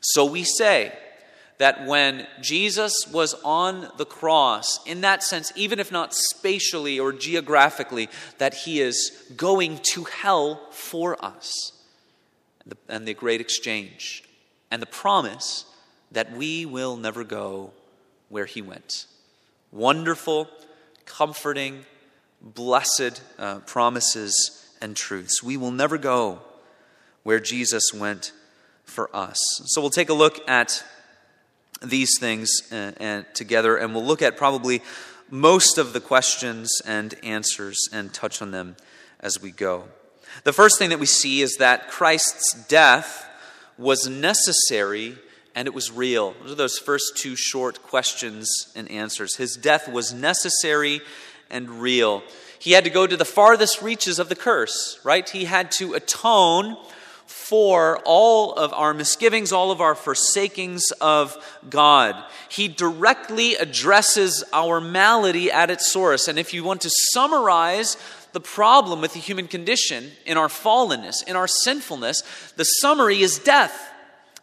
So 0.00 0.24
we 0.24 0.44
say 0.44 0.92
that 1.58 1.86
when 1.86 2.26
Jesus 2.40 3.06
was 3.12 3.34
on 3.44 3.88
the 3.96 4.04
cross, 4.04 4.84
in 4.86 5.00
that 5.02 5.22
sense, 5.22 5.52
even 5.56 5.78
if 5.78 5.90
not 5.90 6.14
spatially 6.14 6.98
or 6.98 7.12
geographically, 7.12 8.08
that 8.38 8.54
he 8.54 8.80
is 8.80 9.32
going 9.36 9.78
to 9.92 10.04
hell 10.04 10.60
for 10.70 11.22
us. 11.24 11.72
And 12.88 13.06
the 13.06 13.14
great 13.14 13.40
exchange, 13.40 14.24
and 14.70 14.80
the 14.80 14.86
promise 14.86 15.66
that 16.12 16.32
we 16.32 16.64
will 16.64 16.96
never 16.96 17.24
go 17.24 17.72
where 18.28 18.46
he 18.46 18.62
went. 18.62 19.06
Wonderful, 19.70 20.48
comforting, 21.04 21.84
blessed 22.44 23.22
uh, 23.38 23.60
promises 23.60 24.68
and 24.80 24.94
truths. 24.94 25.42
We 25.42 25.56
will 25.56 25.70
never 25.70 25.96
go 25.96 26.40
where 27.22 27.40
Jesus 27.40 27.92
went 27.92 28.32
for 28.84 29.14
us. 29.16 29.38
So 29.66 29.80
we'll 29.80 29.90
take 29.90 30.10
a 30.10 30.14
look 30.14 30.46
at 30.48 30.84
these 31.82 32.18
things 32.20 32.50
uh, 32.70 32.92
and 32.98 33.24
together, 33.34 33.76
and 33.76 33.94
we'll 33.94 34.04
look 34.04 34.22
at 34.22 34.36
probably 34.36 34.82
most 35.30 35.78
of 35.78 35.92
the 35.92 36.00
questions 36.00 36.70
and 36.86 37.14
answers 37.22 37.88
and 37.92 38.12
touch 38.12 38.42
on 38.42 38.50
them 38.50 38.76
as 39.20 39.40
we 39.40 39.50
go. 39.50 39.84
The 40.44 40.52
first 40.52 40.78
thing 40.78 40.90
that 40.90 41.00
we 41.00 41.06
see 41.06 41.40
is 41.40 41.56
that 41.56 41.88
Christ's 41.88 42.66
death 42.68 43.26
was 43.78 44.06
necessary 44.06 45.16
and 45.54 45.68
it 45.68 45.74
was 45.74 45.90
real. 45.90 46.34
Those 46.42 46.52
are 46.52 46.56
those 46.56 46.78
first 46.78 47.16
two 47.16 47.36
short 47.36 47.82
questions 47.82 48.72
and 48.74 48.90
answers. 48.90 49.36
His 49.36 49.56
death 49.56 49.88
was 49.88 50.12
necessary 50.12 51.00
and 51.54 51.80
real. 51.80 52.22
He 52.58 52.72
had 52.72 52.84
to 52.84 52.90
go 52.90 53.06
to 53.06 53.16
the 53.16 53.24
farthest 53.24 53.80
reaches 53.80 54.18
of 54.18 54.28
the 54.28 54.36
curse, 54.36 54.98
right? 55.04 55.28
He 55.28 55.44
had 55.44 55.70
to 55.72 55.94
atone 55.94 56.76
for 57.26 57.98
all 58.04 58.52
of 58.52 58.72
our 58.72 58.92
misgivings, 58.92 59.52
all 59.52 59.70
of 59.70 59.80
our 59.80 59.94
forsakings 59.94 60.90
of 61.00 61.36
God. 61.68 62.14
He 62.48 62.68
directly 62.68 63.54
addresses 63.54 64.44
our 64.52 64.80
malady 64.80 65.50
at 65.50 65.70
its 65.70 65.90
source. 65.90 66.28
And 66.28 66.38
if 66.38 66.52
you 66.52 66.64
want 66.64 66.82
to 66.82 66.90
summarize 67.12 67.96
the 68.32 68.40
problem 68.40 69.00
with 69.00 69.12
the 69.14 69.20
human 69.20 69.46
condition 69.46 70.10
in 70.26 70.36
our 70.36 70.48
fallenness, 70.48 71.26
in 71.26 71.36
our 71.36 71.46
sinfulness, 71.46 72.22
the 72.56 72.64
summary 72.64 73.20
is 73.20 73.38
death. 73.38 73.93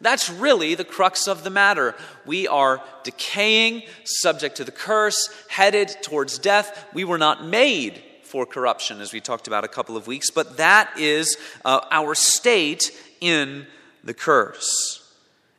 That's 0.02 0.30
really 0.30 0.76
the 0.76 0.84
crux 0.84 1.28
of 1.28 1.44
the 1.44 1.50
matter. 1.50 1.96
We 2.26 2.48
are 2.48 2.82
decaying, 3.04 3.84
subject 4.04 4.58
to 4.58 4.64
the 4.64 4.72
curse, 4.72 5.30
headed 5.48 5.96
towards 6.02 6.40
death. 6.40 6.88
We 6.94 7.04
were 7.04 7.20
not 7.20 7.46
made 7.46 8.04
for 8.24 8.46
corruption, 8.46 9.00
as 9.02 9.14
we 9.14 9.22
talked 9.22 9.48
about 9.48 9.64
a 9.64 9.68
couple 9.68 9.96
of 9.96 10.08
weeks, 10.08 10.30
but 10.32 10.58
that 10.58 10.90
is 10.98 11.38
uh, 11.64 11.82
our 11.92 12.16
state 12.16 12.92
in 13.20 13.68
the 14.04 14.14
curse. 14.14 14.98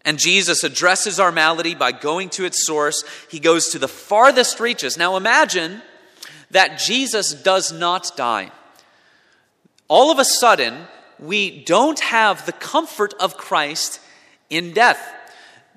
And 0.05 0.19
Jesus 0.19 0.65
addresses 0.65 1.21
our 1.21 1.31
malady 1.31 1.75
by 1.75 1.93
going 1.93 2.29
to 2.31 2.45
its 2.45 2.67
source. 2.67 3.05
He 3.31 3.39
goes 3.39 3.69
to 3.69 3.79
the 3.79 3.89
farthest 3.89 4.59
reaches. 4.59 4.97
Now 4.97 5.17
imagine 5.17 5.83
that 6.51 6.79
Jesus 6.79 7.33
does 7.33 7.73
not 7.73 8.11
die. 8.17 8.51
All 9.87 10.11
of 10.11 10.19
a 10.19 10.25
sudden, 10.25 10.87
we 11.21 11.63
don't 11.65 12.01
have 12.01 12.47
the 12.47 12.53
comfort 12.53 13.15
of 13.21 13.37
Christ 13.37 14.01
in 14.53 14.73
death. 14.73 15.15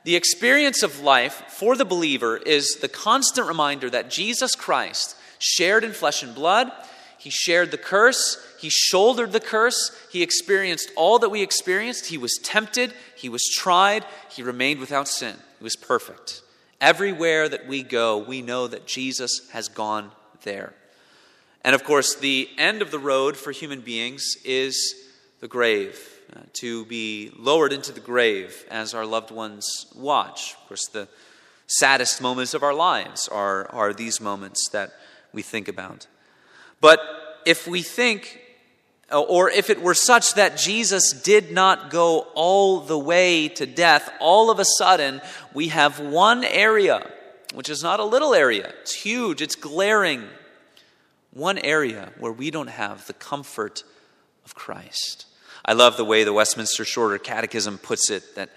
The 0.03 0.15
experience 0.15 0.83
of 0.83 0.99
life 0.99 1.45
for 1.47 1.75
the 1.75 1.85
believer 1.85 2.37
is 2.37 2.75
the 2.75 2.89
constant 2.89 3.47
reminder 3.47 3.89
that 3.89 4.11
Jesus 4.11 4.53
Christ 4.53 5.15
shared 5.39 5.83
in 5.83 5.93
flesh 5.93 6.21
and 6.21 6.35
blood. 6.35 6.71
He 7.17 7.29
shared 7.31 7.71
the 7.71 7.77
curse. 7.77 8.37
He 8.59 8.69
shouldered 8.69 9.31
the 9.31 9.39
curse. 9.39 9.97
He 10.11 10.21
experienced 10.21 10.91
all 10.95 11.17
that 11.19 11.29
we 11.29 11.41
experienced. 11.41 12.07
He 12.07 12.19
was 12.19 12.37
tempted. 12.43 12.93
He 13.15 13.29
was 13.29 13.43
tried. 13.51 14.05
He 14.29 14.43
remained 14.43 14.79
without 14.79 15.07
sin. 15.07 15.35
He 15.57 15.63
was 15.63 15.75
perfect. 15.75 16.41
Everywhere 16.81 17.47
that 17.49 17.67
we 17.67 17.81
go, 17.81 18.17
we 18.17 18.41
know 18.41 18.67
that 18.67 18.85
Jesus 18.85 19.49
has 19.53 19.69
gone 19.69 20.11
there. 20.43 20.73
And 21.63 21.73
of 21.73 21.83
course, 21.83 22.15
the 22.15 22.49
end 22.57 22.81
of 22.81 22.91
the 22.91 22.99
road 22.99 23.37
for 23.37 23.51
human 23.51 23.81
beings 23.81 24.35
is 24.43 24.93
the 25.39 25.47
grave, 25.47 26.14
uh, 26.33 26.39
to 26.53 26.85
be 26.85 27.31
lowered 27.37 27.73
into 27.73 27.91
the 27.91 27.99
grave 27.99 28.65
as 28.69 28.93
our 28.93 29.05
loved 29.05 29.31
ones 29.31 29.85
watch. 29.95 30.55
Of 30.61 30.67
course, 30.67 30.87
the 30.87 31.07
saddest 31.67 32.21
moments 32.21 32.53
of 32.53 32.63
our 32.63 32.73
lives 32.73 33.27
are, 33.27 33.67
are 33.71 33.93
these 33.93 34.21
moments 34.21 34.69
that 34.69 34.93
we 35.33 35.41
think 35.41 35.67
about. 35.67 36.07
But 36.81 36.99
if 37.45 37.67
we 37.67 37.81
think, 37.81 38.41
or 39.11 39.49
if 39.49 39.69
it 39.69 39.81
were 39.81 39.93
such 39.93 40.33
that 40.35 40.57
Jesus 40.57 41.11
did 41.11 41.51
not 41.51 41.89
go 41.89 42.27
all 42.35 42.81
the 42.81 42.97
way 42.97 43.47
to 43.49 43.65
death, 43.65 44.11
all 44.19 44.49
of 44.49 44.59
a 44.59 44.65
sudden 44.77 45.21
we 45.53 45.69
have 45.69 45.99
one 45.99 46.43
area, 46.43 47.09
which 47.53 47.69
is 47.69 47.83
not 47.83 47.99
a 47.99 48.05
little 48.05 48.33
area, 48.33 48.73
it's 48.81 48.93
huge, 48.93 49.41
it's 49.41 49.55
glaring. 49.55 50.23
One 51.31 51.57
area 51.57 52.13
where 52.17 52.31
we 52.31 52.49
don't 52.49 52.69
have 52.69 53.05
the 53.07 53.13
comfort 53.13 53.83
of 54.45 54.55
Christ. 54.55 55.25
I 55.67 55.73
love 55.73 55.97
the 55.97 56.05
way 56.05 56.23
the 56.23 56.31
Westminster 56.31 56.85
Shorter 56.85 57.17
Catechism 57.17 57.79
puts 57.79 58.11
it 58.11 58.35
that 58.35 58.51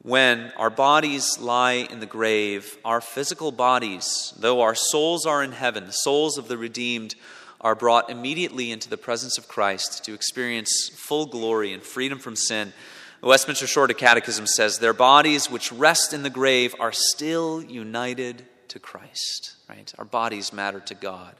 when 0.00 0.50
our 0.56 0.70
bodies 0.70 1.38
lie 1.38 1.86
in 1.90 2.00
the 2.00 2.06
grave, 2.06 2.78
our 2.86 3.02
physical 3.02 3.52
bodies, 3.52 4.32
though 4.38 4.62
our 4.62 4.74
souls 4.74 5.26
are 5.26 5.42
in 5.42 5.52
heaven, 5.52 5.84
the 5.84 5.92
souls 5.92 6.38
of 6.38 6.48
the 6.48 6.56
redeemed, 6.56 7.16
are 7.60 7.74
brought 7.74 8.08
immediately 8.08 8.70
into 8.70 8.88
the 8.88 8.96
presence 8.96 9.36
of 9.36 9.46
Christ 9.46 10.04
to 10.04 10.14
experience 10.14 10.88
full 10.94 11.26
glory 11.26 11.74
and 11.74 11.82
freedom 11.82 12.18
from 12.18 12.34
sin. 12.34 12.72
The 13.20 13.26
Westminster 13.26 13.66
Shorter 13.66 13.94
Catechism 13.94 14.46
says, 14.46 14.78
Their 14.78 14.94
bodies 14.94 15.50
which 15.50 15.70
rest 15.70 16.14
in 16.14 16.22
the 16.22 16.30
grave 16.30 16.74
are 16.80 16.92
still 16.92 17.62
united 17.62 18.46
to 18.68 18.78
Christ. 18.78 19.56
Right? 19.68 19.92
Our 19.98 20.04
bodies 20.06 20.50
matter 20.50 20.80
to 20.80 20.94
God. 20.94 21.34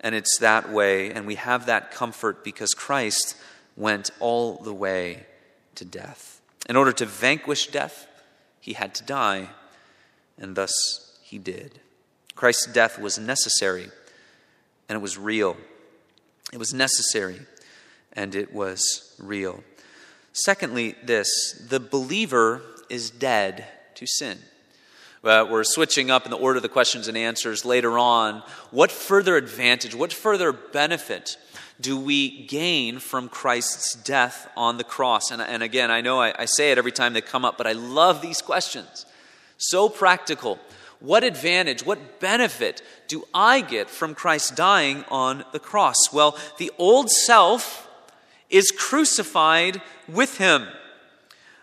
And 0.00 0.14
it's 0.14 0.38
that 0.40 0.70
way, 0.70 1.12
and 1.12 1.26
we 1.26 1.36
have 1.36 1.66
that 1.66 1.92
comfort 1.92 2.44
because 2.44 2.74
Christ 2.74 3.36
went 3.76 4.10
all 4.20 4.56
the 4.56 4.74
way 4.74 5.26
to 5.74 5.84
death. 5.84 6.40
In 6.68 6.76
order 6.76 6.92
to 6.92 7.06
vanquish 7.06 7.68
death, 7.68 8.06
he 8.60 8.72
had 8.72 8.94
to 8.96 9.04
die, 9.04 9.48
and 10.38 10.56
thus 10.56 11.18
he 11.22 11.38
did. 11.38 11.80
Christ's 12.34 12.66
death 12.72 12.98
was 12.98 13.18
necessary 13.18 13.90
and 14.88 14.96
it 14.96 15.02
was 15.02 15.18
real. 15.18 15.56
It 16.52 16.58
was 16.58 16.72
necessary 16.72 17.40
and 18.12 18.34
it 18.34 18.52
was 18.52 19.14
real. 19.18 19.64
Secondly, 20.32 20.94
this 21.02 21.52
the 21.68 21.80
believer 21.80 22.62
is 22.88 23.10
dead 23.10 23.66
to 23.94 24.06
sin. 24.06 24.38
Uh, 25.24 25.44
we're 25.50 25.64
switching 25.64 26.10
up 26.10 26.24
in 26.24 26.30
the 26.30 26.36
order 26.36 26.58
of 26.58 26.62
the 26.62 26.68
questions 26.68 27.08
and 27.08 27.16
answers 27.16 27.64
later 27.64 27.98
on. 27.98 28.44
What 28.70 28.92
further 28.92 29.36
advantage, 29.36 29.92
what 29.92 30.12
further 30.12 30.52
benefit 30.52 31.36
do 31.80 31.98
we 31.98 32.46
gain 32.46 32.98
from 32.98 33.28
Christ's 33.28 33.94
death 33.94 34.50
on 34.56 34.78
the 34.78 34.84
cross? 34.84 35.30
And, 35.30 35.42
and 35.42 35.62
again, 35.62 35.90
I 35.90 36.00
know 36.00 36.20
I, 36.20 36.34
I 36.38 36.44
say 36.46 36.72
it 36.72 36.78
every 36.78 36.92
time 36.92 37.12
they 37.12 37.20
come 37.20 37.44
up, 37.44 37.58
but 37.58 37.66
I 37.66 37.72
love 37.72 38.22
these 38.22 38.40
questions. 38.40 39.06
So 39.58 39.88
practical. 39.88 40.58
What 41.00 41.24
advantage, 41.24 41.84
what 41.84 42.20
benefit 42.20 42.82
do 43.08 43.24
I 43.34 43.60
get 43.60 43.90
from 43.90 44.14
Christ 44.14 44.56
dying 44.56 45.04
on 45.10 45.44
the 45.52 45.58
cross? 45.58 45.96
Well, 46.12 46.38
the 46.58 46.72
old 46.78 47.10
self 47.10 47.88
is 48.48 48.70
crucified 48.70 49.82
with 50.08 50.38
him. 50.38 50.66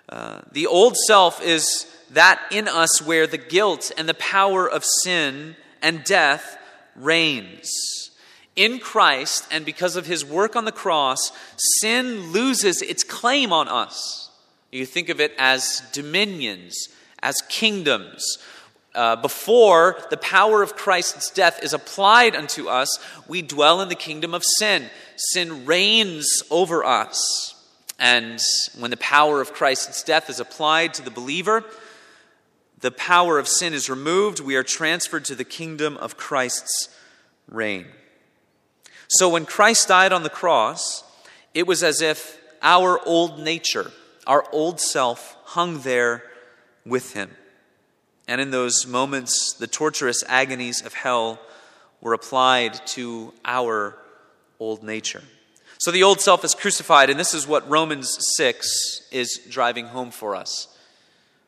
Uh, 0.07 0.41
the 0.51 0.67
old 0.67 0.95
self 1.07 1.41
is 1.41 1.87
that 2.11 2.39
in 2.51 2.67
us 2.67 3.01
where 3.01 3.25
the 3.25 3.37
guilt 3.37 3.91
and 3.97 4.07
the 4.07 4.13
power 4.13 4.69
of 4.69 4.85
sin 4.85 5.55
and 5.81 6.03
death 6.03 6.57
reigns. 6.95 8.02
In 8.55 8.79
Christ, 8.79 9.47
and 9.51 9.65
because 9.65 9.95
of 9.95 10.05
his 10.05 10.23
work 10.23 10.55
on 10.55 10.65
the 10.65 10.71
cross, 10.71 11.31
sin 11.79 12.31
loses 12.31 12.81
its 12.81 13.03
claim 13.03 13.51
on 13.51 13.67
us. 13.67 14.29
You 14.71 14.85
think 14.85 15.09
of 15.09 15.19
it 15.19 15.33
as 15.37 15.81
dominions, 15.91 16.89
as 17.21 17.41
kingdoms, 17.49 18.37
uh, 18.95 19.15
before 19.15 19.97
the 20.09 20.17
power 20.17 20.61
of 20.61 20.75
Christ's 20.75 21.31
death 21.31 21.63
is 21.63 21.73
applied 21.73 22.35
unto 22.35 22.67
us, 22.67 22.99
we 23.27 23.41
dwell 23.41 23.81
in 23.81 23.89
the 23.89 23.95
kingdom 23.95 24.33
of 24.33 24.43
sin. 24.59 24.89
Sin 25.15 25.65
reigns 25.65 26.43
over 26.51 26.83
us. 26.83 27.55
And 27.99 28.39
when 28.77 28.91
the 28.91 28.97
power 28.97 29.41
of 29.41 29.53
Christ's 29.53 30.03
death 30.03 30.29
is 30.29 30.39
applied 30.39 30.93
to 30.95 31.01
the 31.01 31.11
believer, 31.11 31.63
the 32.81 32.91
power 32.91 33.39
of 33.39 33.47
sin 33.47 33.73
is 33.73 33.89
removed. 33.89 34.39
We 34.39 34.55
are 34.55 34.63
transferred 34.63 35.25
to 35.25 35.35
the 35.35 35.45
kingdom 35.45 35.97
of 35.97 36.17
Christ's 36.17 36.89
reign. 37.47 37.87
So 39.07 39.29
when 39.29 39.45
Christ 39.45 39.87
died 39.87 40.13
on 40.13 40.23
the 40.23 40.29
cross, 40.29 41.03
it 41.53 41.67
was 41.67 41.83
as 41.83 42.01
if 42.01 42.39
our 42.61 42.99
old 43.05 43.39
nature, 43.39 43.91
our 44.25 44.45
old 44.51 44.79
self, 44.79 45.35
hung 45.45 45.81
there 45.81 46.23
with 46.85 47.13
him. 47.13 47.29
And 48.27 48.39
in 48.39 48.51
those 48.51 48.87
moments, 48.87 49.53
the 49.53 49.67
torturous 49.67 50.23
agonies 50.27 50.81
of 50.85 50.93
hell 50.93 51.39
were 52.01 52.13
applied 52.13 52.85
to 52.87 53.33
our 53.45 53.97
old 54.59 54.83
nature. 54.83 55.23
So 55.79 55.91
the 55.91 56.03
old 56.03 56.21
self 56.21 56.45
is 56.45 56.55
crucified, 56.55 57.09
and 57.09 57.19
this 57.19 57.33
is 57.33 57.45
what 57.45 57.69
Romans 57.69 58.17
6 58.37 59.09
is 59.11 59.41
driving 59.49 59.87
home 59.87 60.11
for 60.11 60.35
us. 60.35 60.69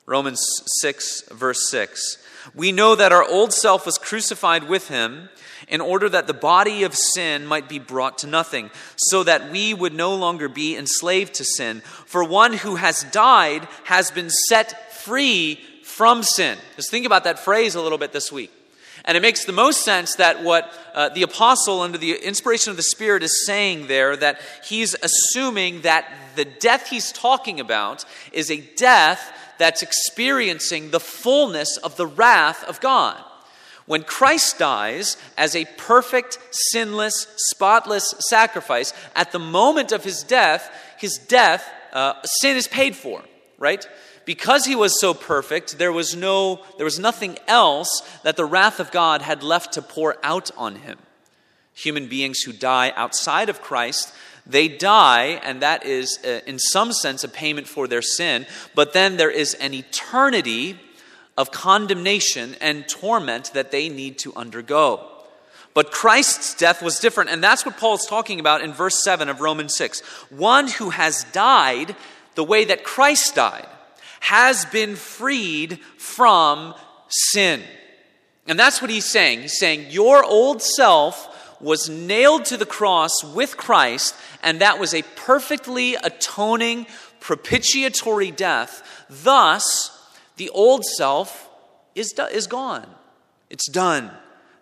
Romans 0.06 0.42
6, 0.82 1.30
verse 1.32 1.70
6. 1.72 2.18
We 2.54 2.72
know 2.72 2.96
that 2.96 3.12
our 3.12 3.24
old 3.24 3.54
self 3.54 3.86
was 3.86 3.98
crucified 3.98 4.68
with 4.68 4.90
him 4.90 5.30
in 5.68 5.82
order 5.82 6.10
that 6.10 6.28
the 6.28 6.34
body 6.34 6.84
of 6.84 6.96
sin 6.96 7.46
might 7.46 7.68
be 7.68 7.80
brought 7.80 8.20
to 8.20 8.28
nothing, 8.28 8.70
so 8.96 9.24
that 9.24 9.52
we 9.52 9.74
would 9.74 9.94
no 9.94 10.16
longer 10.16 10.48
be 10.48 10.76
enslaved 10.76 11.34
to 11.36 11.44
sin. 11.44 11.82
For 12.06 12.24
one 12.24 12.54
who 12.54 12.76
has 12.76 13.04
died 13.12 13.68
has 13.86 14.12
been 14.12 14.30
set 14.30 14.94
free 14.94 15.60
from 15.84 16.24
sin. 16.24 16.58
Just 16.76 16.92
think 16.92 17.06
about 17.06 17.24
that 17.24 17.40
phrase 17.40 17.76
a 17.76 17.82
little 17.82 17.98
bit 17.98 18.12
this 18.12 18.32
week. 18.32 18.52
And 19.08 19.16
it 19.16 19.22
makes 19.22 19.46
the 19.46 19.54
most 19.54 19.84
sense 19.84 20.16
that 20.16 20.44
what 20.44 20.74
uh, 20.96 21.10
the 21.10 21.22
apostle, 21.22 21.82
under 21.82 22.00
the 22.00 22.14
inspiration 22.14 22.72
of 22.72 22.78
the 22.78 22.84
Spirit, 22.84 23.22
is 23.22 23.46
saying 23.46 23.86
there, 23.86 24.18
that 24.18 24.42
he's 24.68 24.96
assuming 24.96 25.82
that 25.82 26.12
the 26.36 26.46
death 26.46 26.88
he's 26.88 27.12
talking 27.12 27.60
about 27.60 28.04
is 28.32 28.50
a 28.50 28.62
death 28.76 29.32
that's 29.60 29.84
experiencing 29.84 30.90
the 30.90 31.00
fullness 31.00 31.78
of 31.78 31.96
the 31.98 32.08
wrath 32.08 32.64
of 32.64 32.82
God. 32.82 33.24
When 33.86 34.04
Christ 34.04 34.58
dies 34.58 35.18
as 35.38 35.56
a 35.56 35.66
perfect, 35.78 36.40
sinless, 36.52 37.28
spotless 37.38 38.16
sacrifice, 38.20 38.94
at 39.16 39.32
the 39.32 39.40
moment 39.40 39.92
of 39.92 40.04
his 40.04 40.24
death, 40.24 40.72
his 40.98 41.18
death, 41.18 41.70
uh, 41.94 42.14
sin 42.24 42.58
is 42.58 42.68
paid 42.68 42.96
for, 42.96 43.24
right? 43.58 43.88
because 44.26 44.66
he 44.66 44.76
was 44.76 45.00
so 45.00 45.14
perfect, 45.14 45.78
there 45.78 45.94
was, 45.94 46.16
no, 46.16 46.62
there 46.78 46.86
was 46.86 47.00
nothing 47.00 47.38
else 47.48 48.02
that 48.24 48.36
the 48.36 48.46
wrath 48.46 48.80
of 48.80 48.92
God 48.92 49.22
had 49.22 49.44
left 49.44 49.74
to 49.74 49.82
pour 49.82 50.18
out 50.24 50.52
on 50.58 50.78
him. 50.78 50.98
Human 51.74 52.08
beings 52.08 52.42
who 52.42 52.52
die 52.52 52.92
outside 52.96 53.50
of 53.50 53.62
Christ, 53.62 54.14
they 54.46 54.68
die, 54.68 55.40
and 55.44 55.62
that 55.62 55.86
is, 55.86 56.20
uh, 56.26 56.40
in 56.46 56.60
some 56.60 56.92
sense, 56.92 57.24
a 57.24 57.30
payment 57.30 57.68
for 57.68 57.88
their 57.88 58.02
sin, 58.02 58.46
but 58.74 58.94
then 58.94 59.18
there 59.18 59.32
is 59.32 59.54
an 59.56 59.74
eternity 59.74 60.80
of 61.38 61.52
condemnation 61.52 62.56
and 62.62 62.88
torment 62.88 63.52
that 63.54 63.72
they 63.72 63.90
need 63.90 64.18
to 64.20 64.34
undergo. 64.36 65.06
But 65.74 65.92
Christ's 65.92 66.56
death 66.56 66.82
was 66.82 67.00
different, 67.00 67.32
and 67.32 67.44
that's 67.44 67.66
what 67.66 67.78
Paul 67.78 67.96
is 67.96 68.06
talking 68.06 68.40
about 68.40 68.62
in 68.62 68.72
verse 68.72 69.04
7 69.04 69.28
of 69.28 69.42
Romans 69.42 69.76
6. 69.76 70.00
One 70.30 70.70
who 70.70 70.90
has 70.92 71.26
died 71.34 71.96
the 72.36 72.46
way 72.46 72.66
that 72.66 72.86
Christ 72.86 73.36
died 73.36 73.68
has 74.22 74.66
been 74.66 74.96
freed 74.96 75.80
from 75.98 76.74
sin. 77.10 77.62
And 78.48 78.58
that's 78.58 78.82
what 78.82 78.90
he's 78.90 79.06
saying. 79.06 79.42
He's 79.42 79.58
saying, 79.58 79.88
Your 79.92 80.24
old 80.24 80.62
self 80.62 81.32
was 81.62 81.90
nailed 81.90 82.46
to 82.46 82.58
the 82.58 82.66
cross 82.66 83.24
with 83.24 83.58
Christ, 83.58 84.16
and 84.44 84.62
that 84.62 84.80
was 84.80 84.94
a 84.94 85.04
perfectly 85.16 85.96
atoning, 85.96 86.88
propitiatory 87.20 88.32
death. 88.32 89.06
Thus, 89.10 89.95
the 90.38 90.50
old 90.50 90.84
self 90.84 91.50
is, 91.94 92.14
is 92.32 92.48
gone. 92.48 92.88
It's 93.50 93.70
done. 93.70 94.12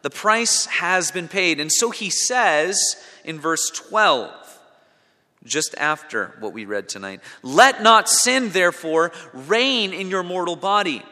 The 0.02 0.10
price 0.10 0.66
has 0.66 1.12
been 1.12 1.28
paid. 1.28 1.60
And 1.60 1.72
so 1.72 1.90
he 1.90 2.10
says 2.10 2.78
in 3.24 3.40
verse 3.40 3.70
12, 3.70 4.32
just 5.46 5.76
after 5.78 6.36
what 6.40 6.54
we 6.54 6.66
read 6.66 6.90
tonight. 6.90 7.22
Let 7.42 7.82
not 7.82 8.10
sin, 8.10 8.50
therefore, 8.50 9.12
reign 9.34 9.94
in 9.94 10.10
your 10.10 10.24
mortal 10.24 10.56
body 10.56 11.04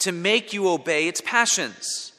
to 0.00 0.12
make 0.12 0.52
you 0.52 0.68
obey 0.68 1.08
its 1.08 1.20
passions. 1.20 2.09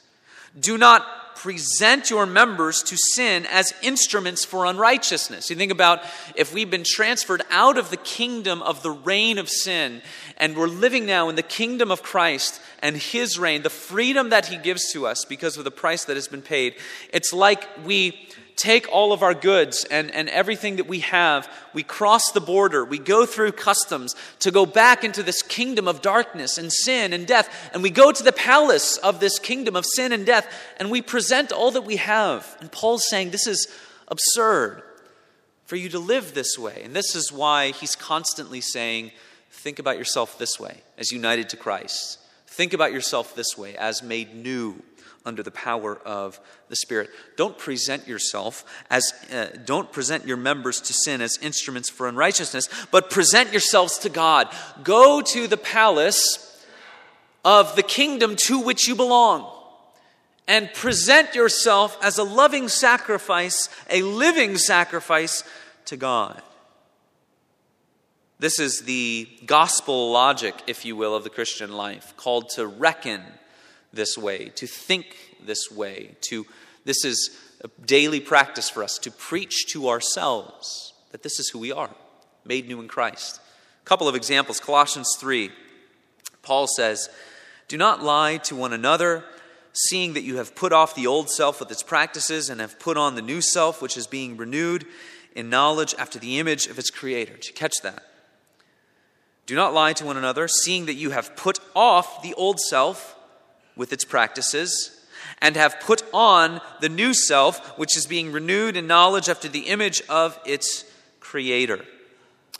Do 0.58 0.76
not 0.78 1.22
present 1.36 2.10
your 2.10 2.26
members 2.26 2.82
to 2.84 2.96
sin 2.96 3.46
as 3.50 3.72
instruments 3.82 4.44
for 4.44 4.66
unrighteousness. 4.66 5.50
You 5.50 5.56
think 5.56 5.72
about 5.72 6.02
if 6.36 6.54
we've 6.54 6.70
been 6.70 6.84
transferred 6.84 7.42
out 7.50 7.78
of 7.78 7.90
the 7.90 7.96
kingdom 7.96 8.62
of 8.62 8.82
the 8.82 8.90
reign 8.90 9.38
of 9.38 9.48
sin 9.48 10.02
and 10.36 10.56
we're 10.56 10.68
living 10.68 11.06
now 11.06 11.28
in 11.28 11.34
the 11.34 11.42
kingdom 11.42 11.90
of 11.90 12.02
Christ 12.02 12.60
and 12.80 12.96
his 12.96 13.38
reign, 13.38 13.62
the 13.62 13.70
freedom 13.70 14.30
that 14.30 14.46
he 14.46 14.56
gives 14.56 14.92
to 14.92 15.06
us 15.06 15.24
because 15.24 15.56
of 15.56 15.64
the 15.64 15.70
price 15.70 16.04
that 16.04 16.16
has 16.16 16.28
been 16.28 16.42
paid, 16.42 16.76
it's 17.12 17.32
like 17.32 17.66
we 17.84 18.28
take 18.56 18.90
all 18.90 19.12
of 19.12 19.22
our 19.22 19.34
goods 19.34 19.84
and, 19.90 20.10
and 20.10 20.28
everything 20.28 20.76
that 20.76 20.86
we 20.86 21.00
have, 21.00 21.50
we 21.72 21.82
cross 21.82 22.32
the 22.32 22.40
border, 22.40 22.84
we 22.84 22.98
go 22.98 23.26
through 23.26 23.52
customs 23.52 24.14
to 24.40 24.50
go 24.50 24.66
back 24.66 25.04
into 25.04 25.22
this 25.22 25.42
kingdom 25.42 25.88
of 25.88 26.02
darkness 26.02 26.58
and 26.58 26.72
sin 26.72 27.12
and 27.12 27.26
death, 27.26 27.70
and 27.72 27.82
we 27.82 27.90
go 27.90 28.12
to 28.12 28.22
the 28.22 28.32
palace 28.32 28.96
of 28.98 29.20
this 29.20 29.38
kingdom 29.38 29.76
of 29.76 29.84
sin 29.86 30.12
and 30.12 30.26
death, 30.26 30.46
and 30.78 30.90
we 30.90 31.02
present 31.02 31.52
all 31.52 31.70
that 31.70 31.82
we 31.84 31.96
have. 31.96 32.56
And 32.60 32.70
Paul's 32.70 33.08
saying 33.08 33.30
this 33.30 33.46
is 33.46 33.68
absurd 34.08 34.82
for 35.66 35.76
you 35.76 35.88
to 35.88 35.98
live 35.98 36.34
this 36.34 36.58
way. 36.58 36.82
And 36.84 36.94
this 36.94 37.14
is 37.14 37.32
why 37.32 37.70
he's 37.70 37.96
constantly 37.96 38.60
saying, 38.60 39.10
think 39.50 39.78
about 39.78 39.96
yourself 39.96 40.38
this 40.38 40.60
way 40.60 40.82
as 40.98 41.10
united 41.10 41.48
to 41.50 41.56
Christ. 41.56 42.18
Think 42.46 42.74
about 42.74 42.92
yourself 42.92 43.34
this 43.34 43.56
way 43.56 43.74
as 43.76 44.02
made 44.02 44.34
new 44.34 44.82
under 45.24 45.42
the 45.42 45.50
power 45.50 45.98
of 46.04 46.40
the 46.68 46.76
Spirit. 46.76 47.10
Don't 47.36 47.56
present 47.56 48.08
yourself 48.08 48.64
as, 48.90 49.12
uh, 49.32 49.48
don't 49.64 49.92
present 49.92 50.26
your 50.26 50.36
members 50.36 50.80
to 50.82 50.92
sin 50.92 51.20
as 51.20 51.38
instruments 51.40 51.90
for 51.90 52.08
unrighteousness, 52.08 52.68
but 52.90 53.10
present 53.10 53.52
yourselves 53.52 53.98
to 53.98 54.08
God. 54.08 54.54
Go 54.82 55.20
to 55.20 55.46
the 55.46 55.56
palace 55.56 56.64
of 57.44 57.76
the 57.76 57.82
kingdom 57.82 58.36
to 58.36 58.60
which 58.60 58.86
you 58.86 58.94
belong 58.94 59.50
and 60.48 60.72
present 60.74 61.34
yourself 61.34 61.96
as 62.02 62.18
a 62.18 62.24
loving 62.24 62.68
sacrifice, 62.68 63.68
a 63.90 64.02
living 64.02 64.56
sacrifice 64.56 65.44
to 65.86 65.96
God. 65.96 66.42
This 68.38 68.58
is 68.58 68.80
the 68.80 69.28
gospel 69.46 70.10
logic, 70.10 70.54
if 70.66 70.84
you 70.84 70.96
will, 70.96 71.14
of 71.14 71.22
the 71.22 71.30
Christian 71.30 71.72
life, 71.72 72.12
called 72.16 72.50
to 72.50 72.66
reckon 72.66 73.22
this 73.92 74.16
way, 74.16 74.50
to 74.56 74.66
think 74.66 75.36
this 75.44 75.70
way, 75.70 76.16
to 76.22 76.46
this 76.84 77.04
is 77.04 77.38
a 77.62 77.68
daily 77.84 78.20
practice 78.20 78.68
for 78.68 78.82
us 78.82 78.98
to 78.98 79.10
preach 79.10 79.66
to 79.72 79.88
ourselves 79.88 80.92
that 81.12 81.22
this 81.22 81.38
is 81.38 81.48
who 81.50 81.58
we 81.58 81.72
are, 81.72 81.90
made 82.44 82.66
new 82.66 82.80
in 82.80 82.88
Christ. 82.88 83.40
A 83.82 83.84
couple 83.84 84.08
of 84.08 84.14
examples 84.14 84.60
Colossians 84.60 85.16
3. 85.18 85.50
Paul 86.42 86.66
says, 86.66 87.08
Do 87.68 87.76
not 87.76 88.02
lie 88.02 88.38
to 88.38 88.56
one 88.56 88.72
another, 88.72 89.24
seeing 89.72 90.14
that 90.14 90.22
you 90.22 90.36
have 90.36 90.54
put 90.54 90.72
off 90.72 90.94
the 90.94 91.06
old 91.06 91.30
self 91.30 91.60
with 91.60 91.70
its 91.70 91.82
practices 91.82 92.50
and 92.50 92.60
have 92.60 92.80
put 92.80 92.96
on 92.96 93.14
the 93.14 93.22
new 93.22 93.40
self, 93.40 93.80
which 93.80 93.96
is 93.96 94.06
being 94.06 94.36
renewed 94.36 94.86
in 95.34 95.48
knowledge 95.48 95.94
after 95.98 96.18
the 96.18 96.38
image 96.38 96.66
of 96.66 96.78
its 96.78 96.90
creator. 96.90 97.34
Did 97.34 97.48
you 97.48 97.54
catch 97.54 97.76
that? 97.82 98.02
Do 99.46 99.54
not 99.54 99.74
lie 99.74 99.92
to 99.94 100.04
one 100.04 100.16
another, 100.16 100.48
seeing 100.48 100.86
that 100.86 100.94
you 100.94 101.10
have 101.10 101.36
put 101.36 101.58
off 101.74 102.22
the 102.22 102.34
old 102.34 102.60
self 102.60 103.16
with 103.76 103.92
its 103.92 104.04
practices, 104.04 104.98
and 105.40 105.56
have 105.56 105.80
put 105.80 106.02
on 106.12 106.60
the 106.80 106.88
new 106.88 107.14
self, 107.14 107.78
which 107.78 107.96
is 107.96 108.06
being 108.06 108.32
renewed 108.32 108.76
in 108.76 108.86
knowledge 108.86 109.28
after 109.28 109.48
the 109.48 109.60
image 109.60 110.02
of 110.08 110.38
its 110.44 110.84
Creator. 111.20 111.84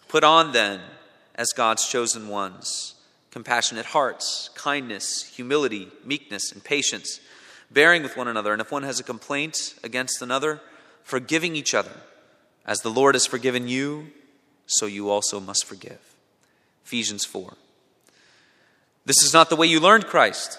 Put 0.08 0.24
on 0.24 0.52
then, 0.52 0.80
as 1.34 1.52
God's 1.52 1.86
chosen 1.86 2.28
ones, 2.28 2.94
compassionate 3.30 3.86
hearts, 3.86 4.50
kindness, 4.54 5.24
humility, 5.24 5.88
meekness, 6.04 6.52
and 6.52 6.62
patience, 6.62 7.20
bearing 7.70 8.02
with 8.02 8.16
one 8.16 8.28
another, 8.28 8.52
and 8.52 8.60
if 8.60 8.70
one 8.70 8.82
has 8.82 9.00
a 9.00 9.04
complaint 9.04 9.74
against 9.82 10.22
another, 10.22 10.60
forgiving 11.02 11.56
each 11.56 11.74
other. 11.74 11.92
As 12.64 12.80
the 12.80 12.90
Lord 12.90 13.14
has 13.14 13.26
forgiven 13.26 13.68
you, 13.68 14.08
so 14.66 14.86
you 14.86 15.10
also 15.10 15.40
must 15.40 15.64
forgive. 15.64 16.14
Ephesians 16.84 17.24
4. 17.24 17.54
This 19.04 19.22
is 19.22 19.32
not 19.32 19.50
the 19.50 19.56
way 19.56 19.66
you 19.66 19.80
learned 19.80 20.06
Christ 20.06 20.58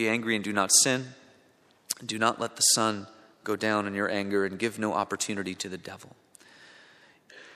Be 0.00 0.08
angry 0.08 0.34
and 0.34 0.42
do 0.42 0.54
not 0.54 0.70
sin. 0.72 1.08
Do 2.06 2.18
not 2.18 2.40
let 2.40 2.56
the 2.56 2.62
sun 2.62 3.06
go 3.44 3.54
down 3.54 3.86
in 3.86 3.92
your 3.92 4.10
anger 4.10 4.46
and 4.46 4.58
give 4.58 4.78
no 4.78 4.94
opportunity 4.94 5.54
to 5.56 5.68
the 5.68 5.76
devil. 5.76 6.16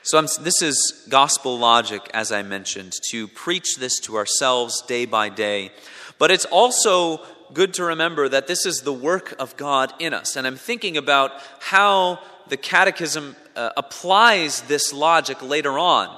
So, 0.03 0.19
I'm, 0.19 0.27
this 0.41 0.61
is 0.61 1.07
gospel 1.09 1.57
logic, 1.57 2.03
as 2.13 2.31
I 2.31 2.43
mentioned, 2.43 2.93
to 3.09 3.27
preach 3.29 3.77
this 3.79 3.99
to 4.01 4.17
ourselves 4.17 4.83
day 4.83 5.07
by 5.07 5.29
day. 5.29 5.71
But 6.19 6.29
it's 6.29 6.45
also 6.45 7.25
good 7.51 7.73
to 7.73 7.83
remember 7.85 8.29
that 8.29 8.45
this 8.45 8.67
is 8.67 8.81
the 8.81 8.93
work 8.93 9.33
of 9.39 9.57
God 9.57 9.91
in 9.97 10.13
us. 10.13 10.35
And 10.35 10.45
I'm 10.45 10.55
thinking 10.55 10.97
about 10.97 11.31
how 11.59 12.19
the 12.47 12.57
Catechism 12.57 13.35
uh, 13.55 13.71
applies 13.75 14.61
this 14.61 14.93
logic 14.93 15.41
later 15.41 15.79
on. 15.79 16.15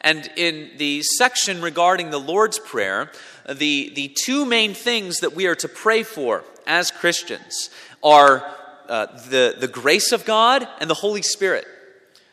And 0.00 0.26
in 0.36 0.70
the 0.78 1.02
section 1.02 1.60
regarding 1.60 2.08
the 2.08 2.20
Lord's 2.20 2.58
Prayer, 2.58 3.10
the, 3.54 3.92
the 3.94 4.14
two 4.24 4.44
main 4.44 4.74
things 4.74 5.20
that 5.20 5.34
we 5.34 5.46
are 5.46 5.54
to 5.56 5.68
pray 5.68 6.02
for 6.02 6.44
as 6.66 6.90
Christians 6.90 7.70
are 8.02 8.44
uh, 8.88 9.06
the, 9.28 9.56
the 9.58 9.68
grace 9.68 10.12
of 10.12 10.24
God 10.24 10.66
and 10.80 10.90
the 10.90 10.94
Holy 10.94 11.22
Spirit. 11.22 11.66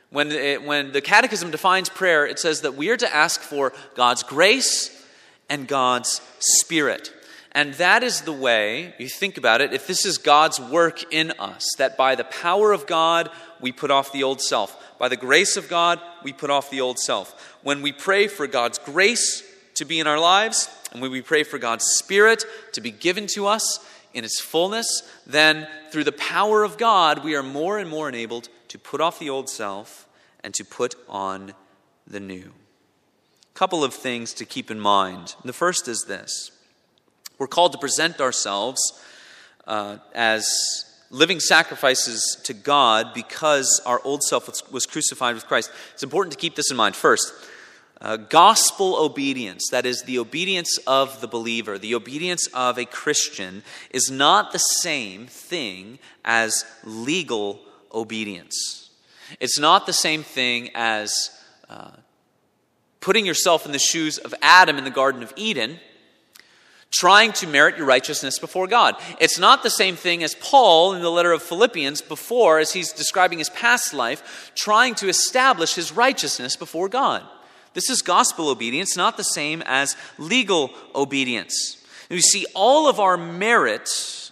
When, 0.10 0.32
it, 0.32 0.64
when 0.64 0.92
the 0.92 1.02
Catechism 1.02 1.50
defines 1.50 1.90
prayer, 1.90 2.26
it 2.26 2.38
says 2.38 2.62
that 2.62 2.76
we 2.76 2.90
are 2.90 2.98
to 2.98 3.16
ask 3.16 3.42
for 3.42 3.74
God's 3.96 4.22
grace 4.22 5.06
and 5.50 5.68
God's 5.68 6.22
Spirit. 6.40 7.12
And 7.52 7.74
that 7.76 8.04
is 8.04 8.22
the 8.22 8.34
way, 8.34 8.96
you 8.98 9.08
think 9.08 9.38
about 9.38 9.62
it, 9.62 9.74
if 9.74 9.86
this 9.86 10.06
is 10.06 10.18
God's 10.18 10.60
work 10.60 11.14
in 11.14 11.32
us, 11.40 11.68
that 11.78 11.98
by 11.98 12.16
the 12.16 12.24
power 12.24 12.72
of 12.72 12.88
God, 12.88 13.30
we 13.62 13.72
put 13.72 13.92
off 13.92 14.12
the 14.12 14.24
old 14.24 14.42
self. 14.42 14.98
By 14.98 15.10
the 15.10 15.18
grace 15.18 15.58
of 15.58 15.70
God, 15.70 16.00
we 16.24 16.34
put 16.34 16.50
off 16.50 16.70
the 16.70 16.82
old 16.82 16.98
self. 16.98 17.58
When 17.64 17.82
we 17.82 17.92
pray 17.92 18.28
for 18.28 18.48
God's 18.48 18.80
grace 18.80 19.44
to 19.76 19.86
be 19.86 20.00
in 20.00 20.08
our 20.08 20.20
lives, 20.20 20.70
and 20.94 21.02
when 21.02 21.12
we 21.12 21.22
pray 21.22 21.44
for 21.44 21.58
God's 21.58 21.86
Spirit 21.86 22.46
to 22.74 22.82
be 22.82 22.92
given 22.92 23.26
to 23.34 23.48
us 23.48 23.80
in 24.14 24.24
its 24.24 24.40
fullness, 24.40 25.02
then 25.26 25.68
through 25.92 26.04
the 26.04 26.12
power 26.12 26.64
of 26.64 26.78
God, 26.78 27.24
we 27.24 27.36
are 27.36 27.44
more 27.44 27.80
and 27.80 27.90
more 27.90 28.08
enabled 28.08 28.48
to 28.68 28.78
put 28.78 29.02
off 29.02 29.18
the 29.18 29.30
old 29.30 29.50
self 29.50 30.08
and 30.44 30.54
to 30.54 30.64
put 30.64 30.94
on 31.10 31.54
the 32.06 32.20
new. 32.20 32.54
A 33.56 33.58
couple 33.58 33.84
of 33.84 33.94
things 33.94 34.34
to 34.36 34.46
keep 34.46 34.70
in 34.70 34.80
mind. 34.80 35.36
The 35.44 35.54
first 35.54 35.88
is 35.88 36.06
this 36.08 36.52
we're 37.40 37.48
called 37.48 37.72
to 37.74 37.80
present 37.80 38.22
ourselves 38.22 38.80
uh, 39.66 39.98
as 40.14 40.46
living 41.10 41.40
sacrifices 41.40 42.40
to 42.44 42.54
God 42.54 43.14
because 43.16 43.82
our 43.86 44.00
old 44.04 44.22
self 44.24 44.48
was, 44.48 44.64
was 44.72 44.86
crucified 44.86 45.34
with 45.34 45.48
Christ. 45.48 45.72
It's 45.94 46.04
important 46.04 46.34
to 46.34 46.40
keep 46.40 46.56
this 46.56 46.70
in 46.70 46.78
mind. 46.78 46.96
First, 46.96 47.34
uh, 48.04 48.18
gospel 48.18 48.98
obedience, 48.98 49.70
that 49.72 49.86
is, 49.86 50.04
the 50.04 50.20
obedience 50.20 50.78
of 50.86 51.22
the 51.22 51.28
believer, 51.28 51.80
the 51.80 51.96
obedience 51.96 52.48
of 52.48 52.78
a 52.78 52.86
Christian, 52.86 53.64
is 53.92 54.12
not 54.12 54.52
the 54.52 54.60
same 54.60 55.26
thing 55.26 56.00
as 56.26 56.66
legal 56.84 57.62
obedience. 57.94 58.90
It's 59.40 59.58
not 59.58 59.86
the 59.86 59.94
same 59.94 60.22
thing 60.22 60.70
as 60.76 61.32
uh, 61.70 61.92
putting 63.00 63.26
yourself 63.26 63.66
in 63.66 63.72
the 63.72 63.80
shoes 63.80 64.18
of 64.18 64.36
Adam 64.42 64.78
in 64.78 64.84
the 64.84 64.90
Garden 64.90 65.24
of 65.24 65.32
Eden, 65.38 65.80
trying 66.92 67.32
to 67.32 67.48
merit 67.48 67.78
your 67.78 67.88
righteousness 67.88 68.38
before 68.38 68.68
God. 68.68 68.96
It's 69.20 69.40
not 69.40 69.64
the 69.64 69.70
same 69.70 69.96
thing 69.96 70.24
as 70.24 70.36
Paul 70.36 70.94
in 70.94 71.02
the 71.02 71.10
letter 71.10 71.32
of 71.32 71.42
Philippians 71.42 72.02
before, 72.02 72.60
as 72.60 72.74
he's 72.74 72.92
describing 72.92 73.40
his 73.40 73.50
past 73.50 73.94
life, 73.94 74.52
trying 74.56 74.94
to 74.96 75.08
establish 75.08 75.74
his 75.74 75.94
righteousness 75.94 76.58
before 76.58 76.90
God. 76.90 77.24
This 77.74 77.90
is 77.90 78.02
gospel 78.02 78.50
obedience, 78.50 78.96
not 78.96 79.18
the 79.18 79.24
same 79.24 79.64
as 79.66 79.96
legal 80.18 80.72
obedience. 80.94 81.78
And 82.10 82.18
we 82.18 82.22
see 82.22 82.46
all 82.54 82.88
of 82.88 83.00
our 83.00 83.18
merit 83.18 83.90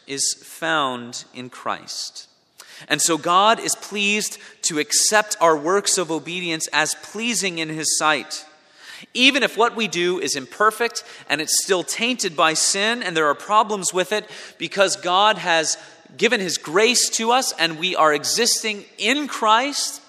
is 0.07 0.33
found 0.43 1.23
in 1.33 1.49
Christ. 1.49 2.27
And 2.87 3.01
so 3.01 3.17
God 3.17 3.59
is 3.59 3.75
pleased 3.75 4.37
to 4.63 4.79
accept 4.79 5.37
our 5.39 5.55
works 5.55 5.97
of 5.97 6.11
obedience 6.11 6.67
as 6.73 6.95
pleasing 6.95 7.59
in 7.59 7.69
His 7.69 7.97
sight. 7.97 8.45
Even 9.13 9.41
if 9.41 9.57
what 9.57 9.75
we 9.75 9.87
do 9.87 10.19
is 10.19 10.35
imperfect 10.35 11.03
and 11.29 11.41
it's 11.41 11.63
still 11.63 11.83
tainted 11.83 12.35
by 12.35 12.53
sin 12.53 13.01
and 13.01 13.17
there 13.17 13.27
are 13.27 13.35
problems 13.35 13.93
with 13.93 14.11
it, 14.11 14.29
because 14.57 14.95
God 14.95 15.37
has 15.37 15.77
given 16.17 16.39
his 16.39 16.57
grace 16.57 17.09
to 17.09 17.31
us 17.31 17.53
and 17.57 17.79
we 17.79 17.95
are 17.95 18.13
existing 18.13 18.83
in 18.97 19.27
Christ, 19.27 20.00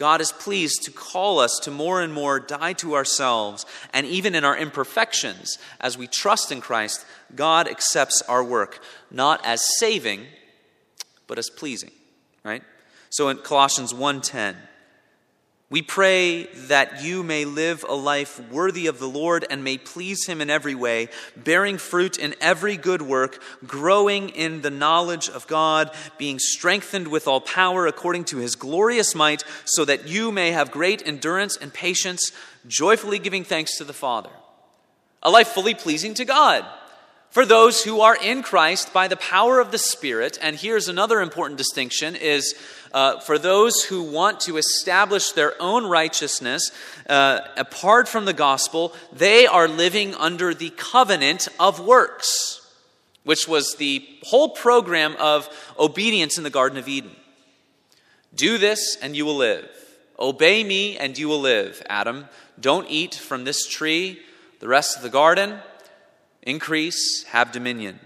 God 0.00 0.22
is 0.22 0.32
pleased 0.32 0.84
to 0.84 0.90
call 0.90 1.40
us 1.40 1.60
to 1.64 1.70
more 1.70 2.00
and 2.00 2.10
more 2.10 2.40
die 2.40 2.72
to 2.72 2.94
ourselves. 2.94 3.66
And 3.92 4.06
even 4.06 4.34
in 4.34 4.46
our 4.46 4.56
imperfections, 4.56 5.58
as 5.78 5.98
we 5.98 6.06
trust 6.06 6.50
in 6.50 6.62
Christ, 6.62 7.04
God 7.34 7.68
accepts 7.68 8.22
our 8.22 8.42
work, 8.42 8.82
not 9.10 9.44
as 9.44 9.60
saving, 9.76 10.24
but 11.26 11.36
as 11.36 11.50
pleasing. 11.50 11.90
Right? 12.42 12.62
So 13.10 13.28
in 13.28 13.36
Colossians 13.38 13.92
1:10, 13.92 14.56
we 15.70 15.82
pray 15.82 16.46
that 16.66 17.04
you 17.04 17.22
may 17.22 17.44
live 17.44 17.84
a 17.88 17.94
life 17.94 18.40
worthy 18.50 18.88
of 18.88 18.98
the 18.98 19.08
Lord 19.08 19.46
and 19.48 19.62
may 19.62 19.78
please 19.78 20.26
Him 20.26 20.40
in 20.40 20.50
every 20.50 20.74
way, 20.74 21.08
bearing 21.36 21.78
fruit 21.78 22.18
in 22.18 22.34
every 22.40 22.76
good 22.76 23.00
work, 23.00 23.40
growing 23.64 24.30
in 24.30 24.62
the 24.62 24.70
knowledge 24.70 25.28
of 25.28 25.46
God, 25.46 25.94
being 26.18 26.40
strengthened 26.40 27.06
with 27.06 27.28
all 27.28 27.40
power 27.40 27.86
according 27.86 28.24
to 28.24 28.38
His 28.38 28.56
glorious 28.56 29.14
might, 29.14 29.44
so 29.64 29.84
that 29.84 30.08
you 30.08 30.32
may 30.32 30.50
have 30.50 30.72
great 30.72 31.06
endurance 31.06 31.56
and 31.56 31.72
patience, 31.72 32.32
joyfully 32.66 33.20
giving 33.20 33.44
thanks 33.44 33.78
to 33.78 33.84
the 33.84 33.92
Father. 33.92 34.30
A 35.22 35.30
life 35.30 35.48
fully 35.48 35.74
pleasing 35.74 36.14
to 36.14 36.24
God 36.24 36.66
for 37.30 37.46
those 37.46 37.84
who 37.84 38.00
are 38.00 38.16
in 38.16 38.42
Christ 38.42 38.92
by 38.92 39.06
the 39.06 39.16
power 39.16 39.60
of 39.60 39.70
the 39.70 39.78
Spirit. 39.78 40.38
And 40.42 40.56
here's 40.56 40.88
another 40.88 41.20
important 41.20 41.58
distinction 41.58 42.16
is 42.16 42.54
uh, 42.92 43.20
for 43.20 43.38
those 43.38 43.84
who 43.84 44.02
want 44.02 44.40
to 44.40 44.56
establish 44.56 45.32
their 45.32 45.54
own 45.60 45.86
righteousness 45.86 46.70
uh, 47.08 47.40
apart 47.56 48.08
from 48.08 48.24
the 48.24 48.32
gospel, 48.32 48.92
they 49.12 49.46
are 49.46 49.68
living 49.68 50.14
under 50.14 50.54
the 50.54 50.70
covenant 50.70 51.48
of 51.58 51.80
works, 51.80 52.74
which 53.24 53.46
was 53.46 53.76
the 53.76 54.06
whole 54.24 54.50
program 54.50 55.14
of 55.18 55.48
obedience 55.78 56.36
in 56.38 56.44
the 56.44 56.50
Garden 56.50 56.78
of 56.78 56.88
Eden. 56.88 57.14
Do 58.34 58.58
this 58.58 58.96
and 59.00 59.16
you 59.16 59.24
will 59.24 59.36
live. 59.36 59.68
Obey 60.18 60.62
me 60.64 60.98
and 60.98 61.16
you 61.16 61.28
will 61.28 61.40
live. 61.40 61.82
Adam, 61.88 62.28
don't 62.58 62.88
eat 62.88 63.14
from 63.14 63.44
this 63.44 63.66
tree. 63.66 64.20
The 64.60 64.68
rest 64.68 64.96
of 64.96 65.02
the 65.02 65.08
garden, 65.08 65.58
increase, 66.42 67.24
have 67.24 67.52
dominion. 67.52 67.98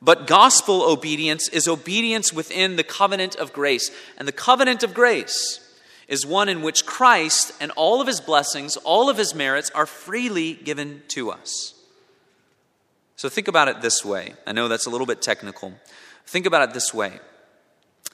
But 0.00 0.26
gospel 0.26 0.82
obedience 0.82 1.48
is 1.48 1.66
obedience 1.66 2.32
within 2.32 2.76
the 2.76 2.84
covenant 2.84 3.34
of 3.34 3.52
grace. 3.52 3.90
And 4.16 4.28
the 4.28 4.32
covenant 4.32 4.82
of 4.82 4.94
grace 4.94 5.60
is 6.06 6.24
one 6.24 6.48
in 6.48 6.62
which 6.62 6.86
Christ 6.86 7.52
and 7.60 7.70
all 7.72 8.00
of 8.00 8.06
his 8.06 8.20
blessings, 8.20 8.76
all 8.78 9.10
of 9.10 9.18
his 9.18 9.34
merits 9.34 9.70
are 9.70 9.86
freely 9.86 10.54
given 10.54 11.02
to 11.08 11.30
us. 11.30 11.74
So 13.16 13.28
think 13.28 13.48
about 13.48 13.68
it 13.68 13.80
this 13.80 14.04
way. 14.04 14.34
I 14.46 14.52
know 14.52 14.68
that's 14.68 14.86
a 14.86 14.90
little 14.90 15.06
bit 15.06 15.20
technical. 15.20 15.74
Think 16.26 16.46
about 16.46 16.68
it 16.68 16.74
this 16.74 16.94
way 16.94 17.20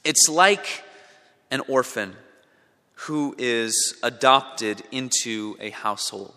it's 0.04 0.28
like 0.28 0.82
an 1.50 1.60
orphan 1.68 2.14
who 2.94 3.34
is 3.38 3.96
adopted 4.02 4.82
into 4.90 5.56
a 5.60 5.70
household 5.70 6.34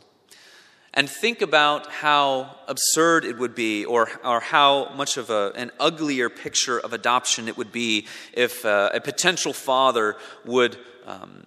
and 0.98 1.08
think 1.08 1.44
about 1.44 1.92
how 1.92 2.56
absurd 2.68 3.24
it 3.24 3.38
would 3.38 3.54
be 3.54 3.86
or, 3.86 4.10
or 4.26 4.40
how 4.40 4.92
much 4.96 5.18
of 5.18 5.30
a, 5.30 5.52
an 5.56 5.70
uglier 5.80 6.28
picture 6.28 6.80
of 6.80 6.92
adoption 6.92 7.48
it 7.48 7.56
would 7.56 7.72
be 7.72 8.08
if 8.34 8.66
uh, 8.66 8.90
a 8.92 9.00
potential 9.00 9.54
father 9.54 10.16
would 10.44 10.76
um, 11.06 11.46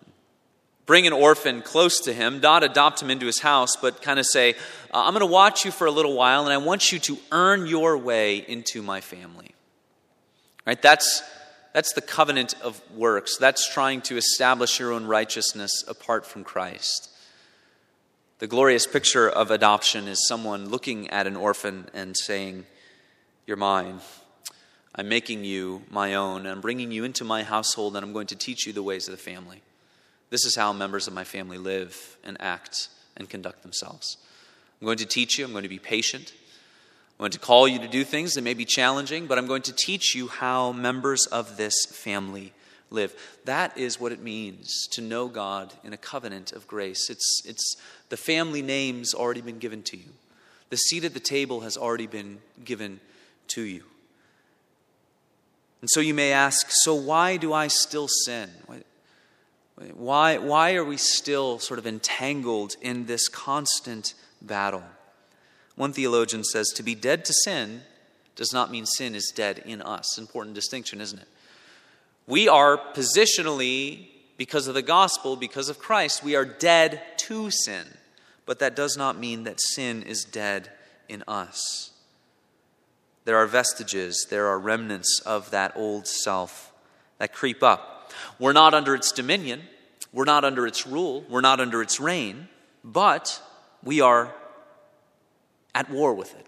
bring 0.87 1.05
an 1.05 1.13
orphan 1.13 1.63
close 1.63 1.99
to 2.03 2.13
him, 2.13 2.39
not 2.39 2.63
adopt 2.63 3.03
him 3.03 3.11
into 3.11 3.27
his 3.27 3.41
house, 3.41 3.75
but 3.75 4.01
kind 4.01 4.21
of 4.21 4.27
say, 4.27 4.53
uh, 4.95 5.03
I'm 5.03 5.15
going 5.15 5.19
to 5.19 5.27
watch 5.27 5.65
you 5.65 5.73
for 5.73 5.89
a 5.89 5.91
little 5.91 6.15
while 6.15 6.45
and 6.45 6.53
I 6.53 6.59
want 6.59 6.93
you 6.93 7.01
to 7.01 7.19
earn 7.33 7.67
your 7.67 7.99
way 7.99 8.37
into 8.37 8.83
my 8.83 9.01
family. 9.01 9.57
Right? 10.65 10.81
That's, 10.81 11.25
that's 11.75 11.93
the 11.95 12.03
covenant 12.03 12.55
of 12.63 12.81
works. 12.97 13.37
That's 13.37 13.69
trying 13.69 14.03
to 14.03 14.17
establish 14.17 14.79
your 14.79 14.93
own 14.93 15.07
righteousness 15.07 15.83
apart 15.89 16.25
from 16.25 16.45
Christ. 16.45 17.10
The 18.41 18.47
glorious 18.47 18.87
picture 18.87 19.29
of 19.29 19.51
adoption 19.51 20.09
is 20.09 20.27
someone 20.27 20.71
looking 20.71 21.11
at 21.11 21.27
an 21.27 21.37
orphan 21.37 21.91
and 21.93 22.17
saying, 22.17 22.65
You're 23.47 23.59
mine. 23.59 24.01
I'm 24.95 25.11
making 25.11 25.45
you 25.45 25.83
my 25.91 26.15
own, 26.15 26.47
I'm 26.47 26.63
bringing 26.63 26.91
you 26.91 27.05
into 27.05 27.23
my 27.23 27.43
household, 27.43 27.97
and 27.97 28.05
I'm 28.05 28.15
going 28.15 28.29
to 28.29 28.37
teach 28.37 28.67
you 28.67 28.73
the 28.73 28.83
ways 28.83 29.09
of 29.09 29.13
the 29.13 29.23
family. 29.23 29.61
This 30.31 30.47
is 30.47 30.57
how 30.57 30.73
members 30.73 31.07
of 31.07 31.13
my 31.13 31.23
family 31.23 31.59
live 31.59 32.17
and 32.25 32.41
act 32.41 32.89
and 33.15 33.29
conduct 33.29 33.61
themselves. 33.61 34.17
I'm 34.81 34.87
going 34.87 34.97
to 34.99 35.07
teach 35.07 35.39
you, 35.39 35.45
I'm 35.45 35.53
going 35.53 35.65
to 35.65 35.69
be 35.69 35.79
patient. 35.79 36.33
I'm 36.33 37.25
going 37.25 37.33
to 37.33 37.39
call 37.39 37.69
you 37.69 37.79
to 37.81 37.89
do 37.89 38.05
things 38.05 38.33
that 38.35 38.43
may 38.43 38.55
be 38.55 38.65
challenging, 38.65 39.27
but 39.27 39.37
I'm 39.37 39.49
going 39.49 39.63
to 39.63 39.75
teach 39.75 40.15
you 40.15 40.29
how 40.29 40.73
members 40.73 41.27
of 41.27 41.59
this 41.59 41.75
family 41.93 42.55
live. 42.91 43.15
That 43.45 43.77
is 43.79 44.01
what 44.01 44.13
it 44.13 44.21
means 44.21 44.87
to 44.93 45.01
know 45.01 45.29
God 45.29 45.73
in 45.85 45.93
a 45.93 45.97
covenant 45.97 46.53
of 46.53 46.67
grace. 46.67 47.09
It's, 47.09 47.43
it's 47.47 47.77
the 48.09 48.17
family 48.17 48.63
name's 48.63 49.15
already 49.15 49.41
been 49.41 49.59
given 49.59 49.83
to 49.85 49.97
you, 49.97 50.11
the 50.69 50.77
seat 50.77 51.05
at 51.05 51.15
the 51.15 51.21
table 51.21 51.61
has 51.61 51.77
already 51.77 52.07
been 52.07 52.39
given 52.65 53.01
to 53.49 53.63
you. 53.63 53.85
And 55.81 55.89
so 55.91 56.01
you 56.01 56.15
may 56.15 56.33
ask, 56.33 56.67
so 56.71 56.95
why 56.95 57.37
do 57.37 57.53
I 57.53 57.69
still 57.69 58.07
sin? 58.07 58.51
Why, 59.95 60.37
why 60.37 60.75
are 60.75 60.85
we 60.85 60.99
still 60.99 61.59
sort 61.59 61.79
of 61.79 61.87
entangled 61.87 62.77
in 62.83 63.07
this 63.07 63.29
constant 63.29 64.13
battle? 64.43 64.83
One 65.77 65.95
theologian 65.95 66.45
says 66.45 66.69
to 66.75 66.83
be 66.83 66.95
dead 66.95 67.25
to 67.25 67.33
sin 67.33 67.81
does 68.37 68.53
not 68.53 68.71
mean 68.71 68.85
sin 68.85 69.15
is 69.15 69.33
dead 69.35 69.63
in 69.65 69.81
us. 69.81 70.19
Important 70.19 70.55
distinction, 70.55 71.01
isn't 71.01 71.19
it? 71.19 71.29
We 72.31 72.49
are 72.49 72.79
positionally, 72.79 74.07
because 74.37 74.69
of 74.69 74.75
the 74.75 74.83
gospel, 74.83 75.35
because 75.35 75.69
of 75.69 75.81
Christ, 75.81 76.23
we 76.23 76.37
are 76.37 76.45
dead 76.45 77.03
to 77.27 77.51
sin. 77.51 77.85
But 78.47 78.61
that 78.61 78.77
does 78.77 78.97
not 78.97 79.19
mean 79.19 79.43
that 79.45 79.61
sin 79.61 80.05
is 80.05 80.25
dead 80.25 80.71
in 81.09 81.25
us. 81.27 81.91
There 83.25 83.37
are 83.37 83.49
vestiges, 83.49 84.29
there 84.31 84.47
are 84.47 84.61
remnants 84.61 85.21
of 85.27 85.51
that 85.51 85.73
old 85.75 86.07
self 86.07 86.73
that 87.19 87.33
creep 87.33 87.65
up. 87.65 88.13
We're 88.39 88.53
not 88.53 88.75
under 88.75 88.95
its 88.95 89.11
dominion, 89.11 89.63
we're 90.13 90.25
not 90.25 90.45
under 90.45 90.69
its 90.69 90.87
rule, 90.87 91.25
we're 91.29 91.41
not 91.41 91.59
under 91.59 91.83
its 91.83 91.99
reign, 91.99 92.47
but 92.85 93.43
we 93.83 94.01
are 94.01 94.33
at 95.75 95.91
war 95.91 96.15
with 96.15 96.33
it. 96.39 96.47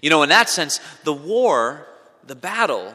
You 0.00 0.08
know, 0.08 0.22
in 0.22 0.30
that 0.30 0.48
sense, 0.48 0.80
the 1.04 1.12
war, 1.12 1.86
the 2.26 2.34
battle, 2.34 2.94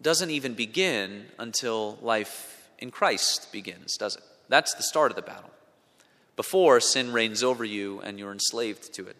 doesn't 0.00 0.30
even 0.30 0.54
begin 0.54 1.26
until 1.38 1.98
life 2.02 2.68
in 2.78 2.90
Christ 2.90 3.50
begins, 3.52 3.96
does 3.96 4.16
it? 4.16 4.22
That's 4.48 4.74
the 4.74 4.82
start 4.82 5.10
of 5.10 5.16
the 5.16 5.22
battle. 5.22 5.50
Before, 6.36 6.80
sin 6.80 7.12
reigns 7.12 7.42
over 7.42 7.64
you 7.64 8.00
and 8.00 8.18
you're 8.18 8.32
enslaved 8.32 8.92
to 8.94 9.06
it. 9.06 9.16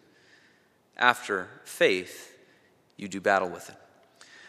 After 0.95 1.47
faith, 1.63 2.35
you 2.95 3.07
do 3.07 3.19
battle 3.19 3.49
with 3.49 3.69
it. 3.69 3.75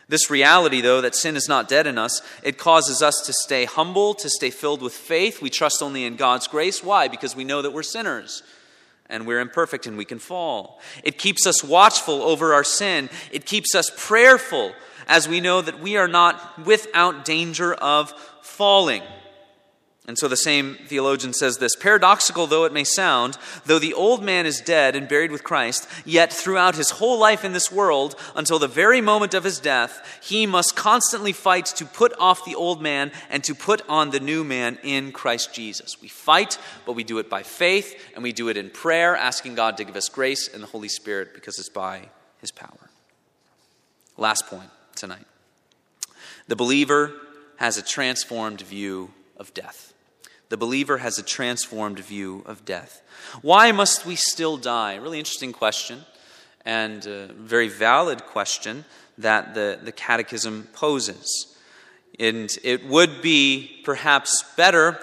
This 0.09 0.31
reality, 0.31 0.81
though, 0.81 1.03
that 1.03 1.15
sin 1.15 1.37
is 1.37 1.49
not 1.49 1.69
dead 1.69 1.87
in 1.87 1.99
us, 1.99 2.23
it 2.43 2.57
causes 2.57 3.03
us 3.03 3.23
to 3.27 3.33
stay 3.33 3.67
humble, 3.67 4.15
to 4.15 4.31
stay 4.31 4.51
filled 4.51 4.81
with 4.81 4.95
faith. 4.95 5.43
We 5.43 5.51
trust 5.51 5.83
only 5.83 6.05
in 6.05 6.17
God's 6.17 6.47
grace. 6.47 6.83
Why? 6.83 7.09
Because 7.09 7.37
we 7.37 7.45
know 7.45 7.61
that 7.61 7.75
we're 7.75 7.83
sinners 7.83 8.43
and 9.11 9.27
we're 9.27 9.41
imperfect 9.41 9.87
and 9.87 9.99
we 9.99 10.07
can 10.07 10.19
fall. 10.19 10.81
It 11.05 11.19
keeps 11.19 11.47
us 11.47 11.63
watchful 11.63 12.23
over 12.23 12.55
our 12.55 12.65
sin. 12.65 13.11
It 13.33 13.45
keeps 13.45 13.75
us 13.75 13.91
prayerful 13.97 14.73
as 15.09 15.29
we 15.29 15.41
know 15.41 15.61
that 15.61 15.81
we 15.81 15.97
are 15.97 16.09
not 16.09 16.65
without 16.65 17.25
danger 17.25 17.75
of 17.75 18.13
falling. 18.43 19.03
And 20.09 20.19
so 20.19 20.27
the 20.27 20.39
same 20.39 20.79
theologian 20.87 21.35
says 21.35 21.59
this 21.59 21.77
paradoxical 21.77 22.47
though 22.47 22.65
it 22.65 22.73
may 22.73 22.83
sound, 22.83 23.37
though 23.67 23.79
the 23.79 23.93
old 23.93 24.25
man 24.25 24.47
is 24.47 24.63
dead 24.63 24.97
and 24.97 25.07
buried 25.07 25.31
with 25.31 25.45
Christ, 25.45 25.87
yet 26.07 26.33
throughout 26.33 26.77
his 26.77 26.93
whole 26.93 27.19
life 27.19 27.45
in 27.45 27.53
this 27.53 27.71
world, 27.71 28.17
until 28.35 28.59
the 28.59 28.67
very 28.67 29.03
moment 29.03 29.35
of 29.35 29.45
his 29.45 29.61
death, 29.61 30.19
he 30.23 30.47
must 30.47 30.75
constantly 30.75 31.33
fight 31.33 31.67
to 31.67 31.85
put 31.85 32.15
off 32.19 32.47
the 32.47 32.55
old 32.55 32.81
man 32.81 33.13
and 33.29 33.45
to 33.45 33.55
put 33.55 33.83
on 33.87 34.09
the 34.09 34.19
new 34.19 34.45
man 34.45 34.79
in 34.83 35.13
Christ 35.13 35.53
Jesus. 35.53 36.01
We 36.01 36.09
fight, 36.09 36.59
but 36.87 36.95
we 36.95 37.05
do 37.05 37.19
it 37.19 37.29
by 37.29 37.43
faith, 37.43 37.95
and 38.15 38.23
we 38.23 38.33
do 38.33 38.49
it 38.49 38.57
in 38.57 38.71
prayer, 38.71 39.15
asking 39.15 39.57
God 39.57 39.77
to 39.77 39.85
give 39.85 39.97
us 39.97 40.09
grace 40.09 40.49
and 40.49 40.63
the 40.63 40.69
Holy 40.69 40.89
Spirit 40.89 41.35
because 41.35 41.59
it's 41.59 41.69
by 41.69 42.09
his 42.41 42.51
power. 42.51 42.89
Last 44.17 44.47
point 44.47 44.71
tonight. 44.99 45.27
The 46.49 46.57
believer 46.57 47.13
has 47.57 47.79
a 47.79 47.83
transformed 47.83 48.61
view 48.61 49.13
of 49.37 49.55
death. 49.55 49.95
The 50.49 50.57
believer 50.57 50.99
has 50.99 51.19
a 51.19 51.23
transformed 51.23 51.99
view 51.99 52.43
of 52.47 52.65
death. 52.65 53.03
Why 53.43 53.73
must 53.73 54.07
we 54.07 54.17
still 54.17 54.57
die? 54.57 54.97
Really 54.97 55.19
interesting 55.19 55.53
question 55.53 56.05
and 56.65 57.07
a 57.07 57.29
very 57.29 57.69
valid 57.69 58.25
question 58.27 58.85
that 59.19 59.55
the, 59.55 59.79
the 59.83 59.93
Catechism 59.93 60.69
poses. 60.73 61.57
And 62.19 62.51
it 62.65 62.87
would 62.87 63.23
be 63.23 63.81
perhaps 63.85 64.45
better 64.57 64.99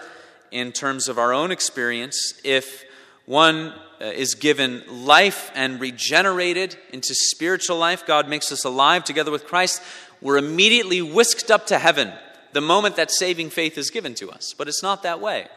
in 0.51 0.71
terms 0.71 1.07
of 1.07 1.17
our 1.17 1.33
own 1.33 1.51
experience 1.51 2.39
if 2.43 2.83
one 3.25 3.73
uh, 4.01 4.05
is 4.05 4.35
given 4.35 4.83
life 4.87 5.51
and 5.55 5.79
regenerated 5.79 6.77
into 6.91 7.15
spiritual 7.15 7.77
life. 7.77 8.05
God 8.05 8.27
makes 8.27 8.51
us 8.51 8.63
alive 8.65 9.03
together 9.03 9.31
with 9.31 9.45
Christ. 9.45 9.81
we're 10.21 10.37
immediately 10.37 11.01
whisked 11.01 11.51
up 11.51 11.67
to 11.67 11.79
heaven 11.79 12.11
the 12.53 12.61
moment 12.61 12.95
that 12.95 13.11
saving 13.11 13.49
faith 13.49 13.77
is 13.77 13.89
given 13.89 14.13
to 14.15 14.31
us. 14.31 14.53
But 14.57 14.67
it's 14.67 14.83
not 14.83 15.03
that 15.03 15.19
way. 15.19 15.47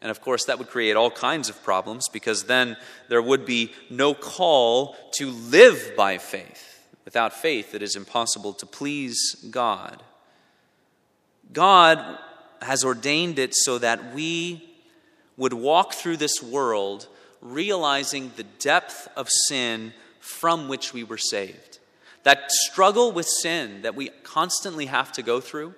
And 0.00 0.10
of 0.10 0.20
course, 0.20 0.46
that 0.46 0.58
would 0.58 0.68
create 0.68 0.96
all 0.96 1.10
kinds 1.10 1.48
of 1.48 1.62
problems 1.62 2.08
because 2.08 2.44
then 2.44 2.76
there 3.08 3.22
would 3.22 3.46
be 3.46 3.72
no 3.88 4.14
call 4.14 4.96
to 5.14 5.30
live 5.30 5.92
by 5.96 6.18
faith. 6.18 6.84
Without 7.04 7.32
faith, 7.32 7.74
it 7.74 7.82
is 7.82 7.94
impossible 7.94 8.52
to 8.54 8.66
please 8.66 9.36
God. 9.50 10.02
God 11.52 12.18
has 12.60 12.84
ordained 12.84 13.38
it 13.38 13.54
so 13.54 13.78
that 13.78 14.14
we 14.14 14.71
would 15.36 15.52
walk 15.52 15.94
through 15.94 16.18
this 16.18 16.42
world 16.42 17.08
realizing 17.40 18.32
the 18.36 18.44
depth 18.44 19.08
of 19.16 19.28
sin 19.28 19.92
from 20.20 20.68
which 20.68 20.94
we 20.94 21.02
were 21.04 21.18
saved. 21.18 21.78
That 22.22 22.50
struggle 22.52 23.10
with 23.12 23.26
sin 23.26 23.82
that 23.82 23.96
we 23.96 24.10
constantly 24.22 24.86
have 24.86 25.10
to 25.12 25.22
go 25.22 25.40
through, 25.40 25.74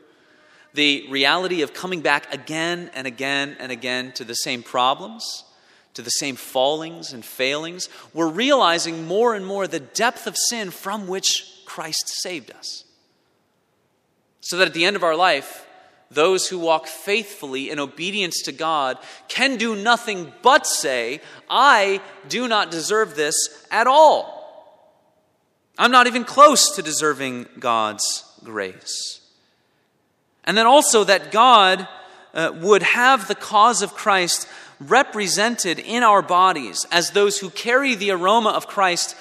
the 0.75 1.07
reality 1.09 1.62
of 1.62 1.73
coming 1.73 2.01
back 2.01 2.33
again 2.35 2.90
and 2.95 3.07
again 3.07 3.57
and 3.59 3.73
again 3.73 4.12
to 4.12 4.25
the 4.25 4.35
same 4.35 4.62
problems, 4.62 5.45
to 5.95 6.03
the 6.03 6.11
same 6.11 6.37
fallings 6.37 7.12
and 7.12 7.25
failings, 7.25 7.88
we're 8.12 8.29
realizing 8.29 9.07
more 9.07 9.35
and 9.35 9.47
more 9.47 9.67
the 9.67 9.81
depth 9.81 10.27
of 10.27 10.37
sin 10.37 10.71
from 10.71 11.07
which 11.07 11.62
Christ 11.64 12.09
saved 12.09 12.51
us. 12.51 12.85
So 14.40 14.59
that 14.59 14.69
at 14.69 14.75
the 14.75 14.85
end 14.85 14.97
of 14.97 15.05
our 15.05 15.17
life, 15.17 15.63
those 16.14 16.48
who 16.48 16.59
walk 16.59 16.87
faithfully 16.87 17.70
in 17.70 17.79
obedience 17.79 18.42
to 18.42 18.53
God 18.53 18.98
can 19.29 19.57
do 19.57 19.77
nothing 19.77 20.33
but 20.42 20.66
say, 20.66 21.20
I 21.48 22.00
do 22.29 22.48
not 22.48 22.70
deserve 22.70 23.14
this 23.14 23.66
at 23.70 23.87
all. 23.87 24.35
I'm 25.77 25.90
not 25.90 26.07
even 26.07 26.24
close 26.24 26.77
to 26.77 26.83
deserving 26.83 27.46
God's 27.59 28.24
grace. 28.44 29.20
And 30.44 30.57
then 30.57 30.66
also 30.66 31.05
that 31.05 31.33
God 31.33 31.88
uh, 32.33 32.53
would 32.61 32.83
have 32.83 33.27
the 33.27 33.35
cause 33.35 33.83
of 33.83 33.94
Christ 33.94 34.48
represented 34.81 35.79
in 35.79 36.03
our 36.03 36.22
bodies 36.22 36.87
as 36.90 37.11
those 37.11 37.38
who 37.38 37.50
carry 37.50 37.94
the 37.94 38.11
aroma 38.11 38.50
of 38.50 38.66
Christ 38.66 39.16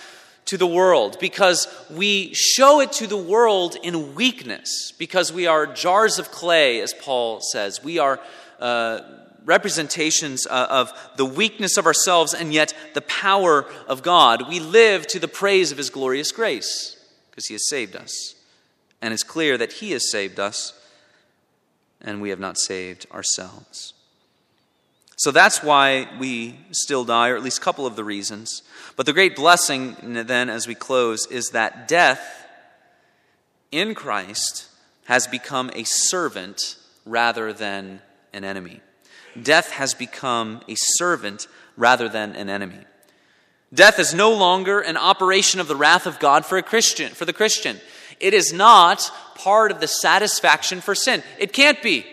to 0.46 0.58
the 0.58 0.68
world 0.68 1.18
because 1.20 1.68
we 1.90 2.34
show 2.34 2.80
it 2.80 2.92
to 2.94 3.08
the 3.08 3.18
world 3.18 3.76
in 3.82 4.16
weakness, 4.16 4.92
because 4.98 5.32
we 5.32 5.48
are 5.48 5.66
jars 5.66 6.20
of 6.20 6.32
clay, 6.32 6.82
as 6.82 6.94
Paul 6.94 7.40
says. 7.42 7.84
We 7.84 8.00
are 8.00 8.20
uh, 8.60 9.02
representations 9.46 10.46
uh, 10.48 10.68
of 10.70 10.94
the 11.18 11.26
weakness 11.26 11.78
of 11.78 11.86
ourselves 11.86 12.34
and 12.34 12.54
yet 12.54 12.74
the 12.94 13.02
power 13.02 13.66
of 13.88 14.04
God. 14.04 14.48
We 14.48 14.60
live 14.60 15.08
to 15.08 15.20
the 15.20 15.28
praise 15.28 15.72
of 15.72 15.78
His 15.78 15.90
glorious 15.90 16.32
grace 16.32 16.98
because 17.30 17.48
He 17.48 17.54
has 17.54 17.68
saved 17.68 17.96
us. 17.96 18.36
And 19.02 19.14
it's 19.14 19.24
clear 19.24 19.58
that 19.58 19.74
He 19.74 19.92
has 19.92 20.12
saved 20.12 20.40
us 20.40 20.80
and 22.02 22.22
we 22.22 22.30
have 22.30 22.40
not 22.40 22.58
saved 22.58 23.06
ourselves. 23.12 23.94
So 25.16 25.32
that's 25.32 25.64
why 25.64 26.10
we 26.20 26.60
still 26.72 27.06
die, 27.06 27.30
or 27.30 27.36
at 27.36 27.44
least 27.44 27.60
a 27.60 27.62
couple 27.62 27.86
of 27.86 27.96
the 27.96 28.04
reasons. 28.04 28.62
But 28.96 29.06
the 29.06 29.14
great 29.14 29.36
blessing, 29.36 29.96
then, 30.02 30.50
as 30.50 30.68
we 30.68 30.76
close, 30.76 31.26
is 31.28 31.50
that 31.50 31.88
death 31.88 32.48
in 33.72 33.96
Christ 33.96 34.68
has 35.06 35.28
become 35.28 35.72
a 35.74 35.84
servant 35.84 36.78
rather 37.06 37.52
than 37.52 38.02
an 38.32 38.44
enemy. 38.44 38.82
Death 39.42 39.72
has 39.72 39.94
become 39.94 40.62
a 40.70 40.76
servant 40.78 41.48
rather 41.76 42.08
than 42.08 42.36
an 42.36 42.50
enemy. 42.50 42.86
Death 43.74 43.98
is 43.98 44.14
no 44.14 44.32
longer 44.32 44.80
an 44.80 44.98
operation 44.98 45.60
of 45.60 45.68
the 45.68 45.76
wrath 45.76 46.06
of 46.06 46.20
God 46.20 46.46
for 46.46 46.58
a 46.60 46.64
Christian, 46.64 47.12
for 47.12 47.26
the 47.26 47.34
Christian. 47.34 47.80
It 48.20 48.36
is 48.36 48.54
not 48.54 49.10
part 49.36 49.72
of 49.72 49.80
the 49.80 49.88
satisfaction 49.88 50.80
for 50.80 50.94
sin. 50.94 51.24
It 51.40 51.52
can't 51.52 51.82
be. 51.82 52.06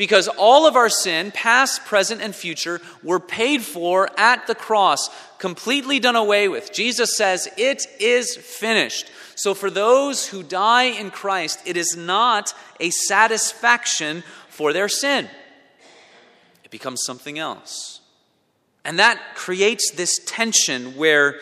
Because 0.00 0.28
all 0.28 0.66
of 0.66 0.76
our 0.76 0.88
sin, 0.88 1.30
past, 1.30 1.84
present, 1.84 2.22
and 2.22 2.34
future, 2.34 2.80
were 3.02 3.20
paid 3.20 3.60
for 3.60 4.08
at 4.18 4.46
the 4.46 4.54
cross, 4.54 5.10
completely 5.36 6.00
done 6.00 6.16
away 6.16 6.48
with. 6.48 6.72
Jesus 6.72 7.18
says, 7.18 7.50
It 7.58 7.84
is 8.00 8.34
finished. 8.34 9.12
So 9.34 9.52
for 9.52 9.68
those 9.68 10.26
who 10.26 10.42
die 10.42 10.84
in 10.84 11.10
Christ, 11.10 11.60
it 11.66 11.76
is 11.76 11.98
not 11.98 12.54
a 12.80 12.88
satisfaction 12.88 14.24
for 14.48 14.72
their 14.72 14.88
sin, 14.88 15.28
it 16.64 16.70
becomes 16.70 17.02
something 17.04 17.38
else. 17.38 18.00
And 18.86 18.98
that 19.00 19.20
creates 19.34 19.90
this 19.90 20.18
tension 20.24 20.96
where 20.96 21.40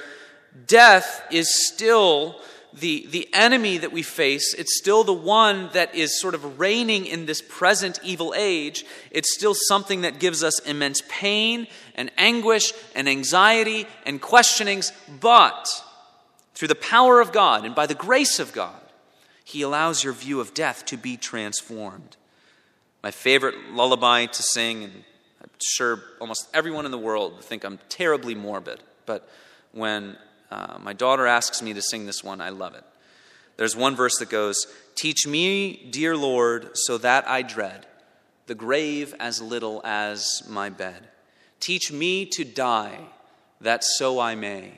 death 0.66 1.24
is 1.30 1.68
still 1.68 2.40
the, 2.80 3.06
the 3.10 3.28
enemy 3.32 3.78
that 3.78 3.92
we 3.92 4.02
face, 4.02 4.54
it's 4.54 4.78
still 4.78 5.04
the 5.04 5.12
one 5.12 5.70
that 5.72 5.94
is 5.94 6.20
sort 6.20 6.34
of 6.34 6.58
reigning 6.58 7.06
in 7.06 7.26
this 7.26 7.42
present 7.42 7.98
evil 8.02 8.34
age. 8.36 8.84
It's 9.10 9.34
still 9.34 9.54
something 9.54 10.02
that 10.02 10.18
gives 10.18 10.42
us 10.44 10.58
immense 10.60 11.02
pain 11.08 11.66
and 11.94 12.10
anguish 12.18 12.72
and 12.94 13.08
anxiety 13.08 13.86
and 14.04 14.20
questionings. 14.20 14.92
But 15.20 15.68
through 16.54 16.68
the 16.68 16.74
power 16.74 17.20
of 17.20 17.32
God 17.32 17.64
and 17.64 17.74
by 17.74 17.86
the 17.86 17.94
grace 17.94 18.38
of 18.38 18.52
God, 18.52 18.80
He 19.44 19.62
allows 19.62 20.04
your 20.04 20.12
view 20.12 20.40
of 20.40 20.54
death 20.54 20.84
to 20.86 20.96
be 20.96 21.16
transformed. 21.16 22.16
My 23.02 23.10
favorite 23.10 23.54
lullaby 23.72 24.26
to 24.26 24.42
sing, 24.42 24.84
and 24.84 24.92
I'm 25.42 25.50
sure 25.60 26.02
almost 26.20 26.48
everyone 26.52 26.84
in 26.84 26.90
the 26.90 26.98
world 26.98 27.42
think 27.44 27.64
I'm 27.64 27.78
terribly 27.88 28.34
morbid, 28.34 28.80
but 29.06 29.28
when 29.72 30.16
uh, 30.50 30.78
my 30.80 30.92
daughter 30.92 31.26
asks 31.26 31.62
me 31.62 31.74
to 31.74 31.82
sing 31.82 32.06
this 32.06 32.24
one. 32.24 32.40
I 32.40 32.48
love 32.50 32.74
it. 32.74 32.84
There's 33.56 33.76
one 33.76 33.96
verse 33.96 34.18
that 34.18 34.30
goes, 34.30 34.66
Teach 34.94 35.26
me, 35.26 35.88
dear 35.90 36.16
Lord, 36.16 36.70
so 36.74 36.98
that 36.98 37.28
I 37.28 37.42
dread 37.42 37.86
the 38.46 38.54
grave 38.54 39.14
as 39.20 39.42
little 39.42 39.82
as 39.84 40.42
my 40.48 40.70
bed. 40.70 41.06
Teach 41.60 41.92
me 41.92 42.24
to 42.26 42.44
die, 42.44 42.98
that 43.60 43.84
so 43.84 44.18
I 44.18 44.34
may 44.34 44.72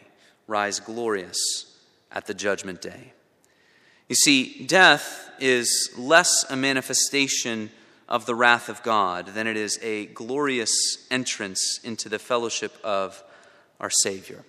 rise 0.47 0.81
glorious 0.81 1.79
at 2.11 2.27
the 2.27 2.35
judgment 2.35 2.83
day. 2.83 3.13
You 4.09 4.17
see, 4.17 4.67
death 4.67 5.31
is 5.39 5.91
less 5.97 6.45
a 6.51 6.57
manifestation 6.57 7.71
of 8.09 8.27
the 8.27 8.35
wrath 8.35 8.69
of 8.69 8.83
God 8.83 9.29
than 9.29 9.47
it 9.47 9.57
is 9.57 9.79
a 9.83 10.07
glorious 10.07 11.07
entrance 11.13 11.79
into 11.85 12.09
the 12.09 12.19
fellowship 12.19 12.77
of 12.83 13.23
our 13.79 13.91
Savior. 13.91 14.45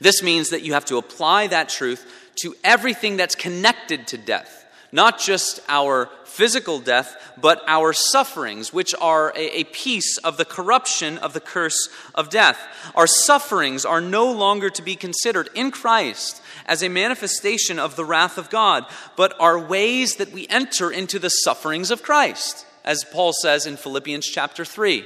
This 0.00 0.22
means 0.22 0.50
that 0.50 0.62
you 0.62 0.72
have 0.72 0.84
to 0.86 0.96
apply 0.96 1.48
that 1.48 1.68
truth 1.68 2.06
to 2.42 2.54
everything 2.64 3.16
that's 3.16 3.34
connected 3.34 4.06
to 4.08 4.18
death, 4.18 4.66
not 4.92 5.18
just 5.18 5.60
our 5.68 6.08
physical 6.24 6.78
death, 6.78 7.34
but 7.40 7.62
our 7.66 7.92
sufferings, 7.92 8.72
which 8.72 8.94
are 9.00 9.30
a, 9.36 9.60
a, 9.60 9.64
piece 9.64 10.16
of 10.18 10.36
the 10.36 10.44
corruption 10.44 11.18
of 11.18 11.32
the 11.32 11.40
curse 11.40 11.88
of 12.14 12.30
death. 12.30 12.58
Our 12.94 13.06
sufferings 13.06 13.84
are 13.84 14.00
no 14.00 14.30
longer 14.30 14.70
to 14.70 14.82
be 14.82 14.94
considered 14.94 15.50
in 15.54 15.70
Christ 15.70 16.40
as 16.66 16.82
a 16.82 16.88
manifestation 16.88 17.78
of 17.78 17.96
the 17.96 18.04
wrath 18.04 18.38
of 18.38 18.48
God, 18.48 18.86
but 19.16 19.34
are 19.40 19.58
ways 19.58 20.16
that 20.16 20.32
we 20.32 20.46
enter 20.48 20.90
into 20.90 21.18
the 21.18 21.30
sufferings 21.30 21.90
of 21.90 22.02
Christ, 22.02 22.64
as 22.84 23.04
Paul 23.04 23.32
says 23.32 23.66
in 23.66 23.76
Philippians 23.76 24.26
chapter 24.26 24.64
3. 24.64 25.04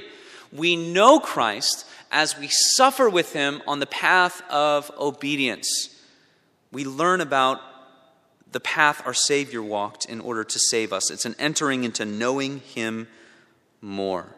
We 0.53 0.75
know 0.75 1.19
Christ 1.19 1.85
as 2.15 2.39
we 2.39 2.47
suffer 2.49 3.09
with 3.09 3.33
him 3.33 3.61
on 3.67 3.79
the 3.79 3.85
path 3.85 4.41
of 4.49 4.89
obedience. 4.97 5.93
We 6.71 6.85
learn 6.85 7.19
about 7.19 7.59
the 8.53 8.61
path 8.61 9.05
our 9.05 9.13
Savior 9.13 9.61
walked 9.61 10.05
in 10.05 10.21
order 10.21 10.45
to 10.45 10.57
save 10.57 10.93
us. 10.93 11.11
It's 11.11 11.25
an 11.25 11.35
entering 11.37 11.83
into 11.83 12.05
knowing 12.05 12.61
him 12.61 13.09
more. 13.81 14.33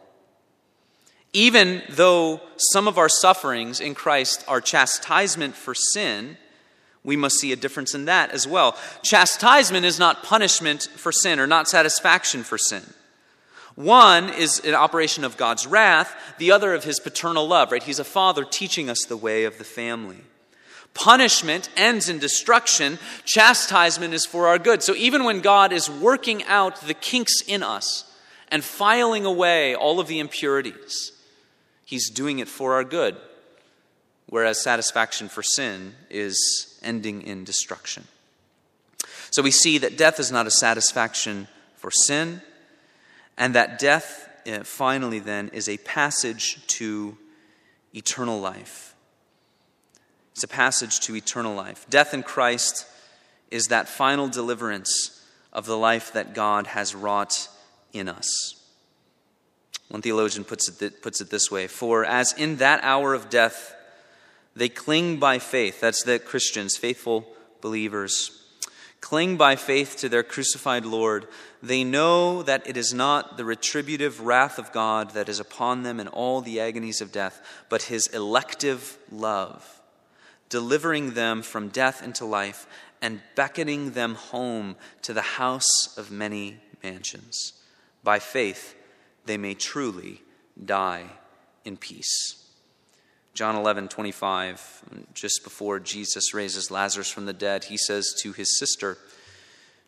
Even 1.34 1.84
though 1.88 2.42
some 2.58 2.88
of 2.88 2.98
our 2.98 3.10
sufferings 3.10 3.80
in 3.80 3.94
Christ 3.94 4.44
are 4.48 4.60
chastisement 4.60 5.56
for 5.56 5.76
sin, 5.76 6.38
we 7.04 7.16
must 7.16 7.36
see 7.36 7.52
a 7.52 7.56
difference 7.56 7.94
in 7.94 8.06
that 8.06 8.32
as 8.32 8.48
well. 8.48 8.76
Chastisement 9.04 9.86
is 9.86 10.00
not 10.00 10.24
punishment 10.24 10.90
for 10.96 11.12
sin 11.12 11.40
or 11.40 11.46
not 11.46 11.68
satisfaction 11.68 12.44
for 12.44 12.58
sin. 12.58 12.82
One 13.78 14.30
is 14.30 14.60
an 14.62 14.74
operation 14.74 15.24
of 15.24 15.38
God's 15.38 15.68
wrath, 15.68 16.16
the 16.40 16.52
other 16.52 16.74
of 16.74 16.84
his 16.84 17.00
paternal 17.00 17.48
love, 17.48 17.72
right? 17.72 17.84
He's 17.84 18.00
a 18.00 18.04
father 18.04 18.44
teaching 18.44 18.90
us 18.90 19.06
the 19.06 19.16
way 19.16 19.44
of 19.44 19.60
the 19.60 19.63
family. 19.63 20.18
Punishment 20.96 21.70
ends 21.78 22.10
in 22.10 22.18
destruction, 22.18 22.97
chastisement 23.24 24.16
is 24.16 24.26
for 24.26 24.47
our 24.47 24.58
good. 24.58 24.82
So 24.82 24.95
even 24.95 25.26
when 25.26 25.41
God 25.41 25.72
is 25.72 25.91
working 25.91 26.43
out 26.45 26.82
the 26.82 26.95
kinks 26.95 27.41
in 27.45 27.62
us 27.62 28.12
and 28.47 28.64
filing 28.64 29.26
away 29.26 29.76
all 29.76 29.99
of 29.99 30.08
the 30.08 30.18
impurities, 30.18 31.12
he's 31.86 32.10
doing 32.10 32.39
it 32.39 32.47
for 32.47 32.74
our 32.74 32.84
good. 32.84 33.16
Whereas 34.26 34.60
satisfaction 34.64 35.30
for 35.30 35.43
sin 35.43 35.93
is 36.10 36.80
ending 36.82 37.22
in 37.22 37.43
destruction. 37.43 38.06
So 39.30 39.43
we 39.43 39.51
see 39.51 39.78
that 39.78 39.99
death 39.99 40.20
is 40.20 40.32
not 40.32 40.47
a 40.47 40.51
satisfaction 40.51 41.47
for 41.76 41.91
sin 41.91 42.41
and 43.38 43.56
that 43.56 43.80
death, 43.80 44.30
uh, 44.48 44.64
finally, 44.64 45.20
then, 45.20 45.50
is 45.54 45.70
a 45.70 45.78
passage 45.78 46.66
to 46.68 47.18
eternal 47.94 48.40
life. 48.40 48.96
It's 50.32 50.44
a 50.44 50.48
passage 50.48 51.00
to 51.02 51.16
eternal 51.16 51.56
life. 51.56 51.86
Death 51.90 52.14
in 52.14 52.24
Christ 52.24 52.86
is 53.50 53.68
that 53.68 53.88
final 53.88 54.28
deliverance 54.28 55.26
of 55.54 55.66
the 55.66 55.78
life 55.78 56.14
that 56.14 56.34
God 56.34 56.68
has 56.68 56.94
wrought 56.94 57.48
in 57.94 58.10
us. 58.10 58.56
One 59.90 60.02
theologian 60.02 60.44
puts 60.44 60.82
it, 60.82 61.02
puts 61.02 61.22
it 61.22 61.30
this 61.30 61.50
way 61.50 61.68
For 61.68 62.06
as 62.06 62.34
in 62.34 62.58
that 62.58 62.84
hour 62.84 63.14
of 63.14 63.30
death, 63.30 63.74
they 64.56 64.70
cling 64.70 65.18
by 65.18 65.40
faith, 65.40 65.80
that's 65.80 66.04
the 66.04 66.20
Christians, 66.20 66.78
faithful 66.78 67.28
believers, 67.62 68.47
cling 69.02 69.38
by 69.38 69.56
faith 69.56 69.98
to 69.98 70.10
their 70.10 70.24
crucified 70.24 70.86
Lord, 70.86 71.28
they 71.62 71.84
know 71.84 72.43
that 72.43 72.68
it 72.68 72.78
is 72.78 72.93
not 72.93 73.38
the 73.38 73.45
retributive 73.45 74.22
wrath 74.22 74.58
of 74.58 74.72
God 74.72 75.12
that 75.12 75.30
is 75.30 75.39
upon 75.39 75.84
them 75.84 76.00
in 76.00 76.08
all 76.08 76.41
the 76.41 76.60
agonies 76.60 77.02
of 77.02 77.12
death, 77.12 77.41
but 77.70 77.84
his 77.84 78.08
elective 78.08 78.98
love, 79.12 79.82
delivering 80.50 81.12
them 81.12 81.41
from 81.41 81.70
death 81.70 82.04
into 82.04 82.26
life 82.26 82.68
and 83.02 83.22
beckoning 83.36 83.91
them 83.91 84.16
home 84.16 84.76
to 85.04 85.14
the 85.14 85.22
house 85.22 85.98
of 85.98 86.12
many 86.12 86.58
mansions. 86.84 87.54
By 88.04 88.20
faith, 88.20 88.76
they 89.26 89.38
may 89.38 89.54
truly 89.54 90.22
die 90.64 91.06
in 91.64 91.78
peace. 91.78 92.47
John 93.38 93.56
11, 93.56 93.90
25, 93.90 95.06
just 95.14 95.44
before 95.44 95.80
Jesus 95.80 96.34
raises 96.34 96.72
Lazarus 96.72 97.12
from 97.12 97.28
the 97.28 97.34
dead, 97.34 97.66
he 97.66 97.78
says 97.78 98.16
to 98.24 98.32
his 98.32 98.58
sister, 98.58 98.98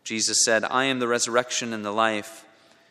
Jesus 0.04 0.46
said, 0.46 0.64
I 0.64 0.84
am 0.84 1.00
the 1.00 1.08
resurrection 1.08 1.74
and 1.74 1.84
the 1.84 1.92
life. 1.92 2.46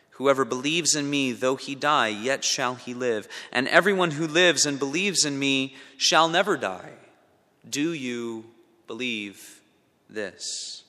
Whoever 0.09 0.43
believes 0.43 0.95
in 0.95 1.09
me, 1.09 1.31
though 1.31 1.55
he 1.55 1.75
die, 1.75 2.09
yet 2.09 2.43
shall 2.43 2.75
he 2.75 2.93
live. 2.93 3.29
And 3.53 3.69
everyone 3.69 4.11
who 4.11 4.27
lives 4.27 4.65
and 4.65 4.77
believes 4.77 5.23
in 5.23 5.39
me 5.39 5.77
shall 5.95 6.27
never 6.27 6.57
die. 6.57 6.91
Do 7.69 7.93
you 7.93 8.43
believe 8.85 9.61
this? 10.09 10.83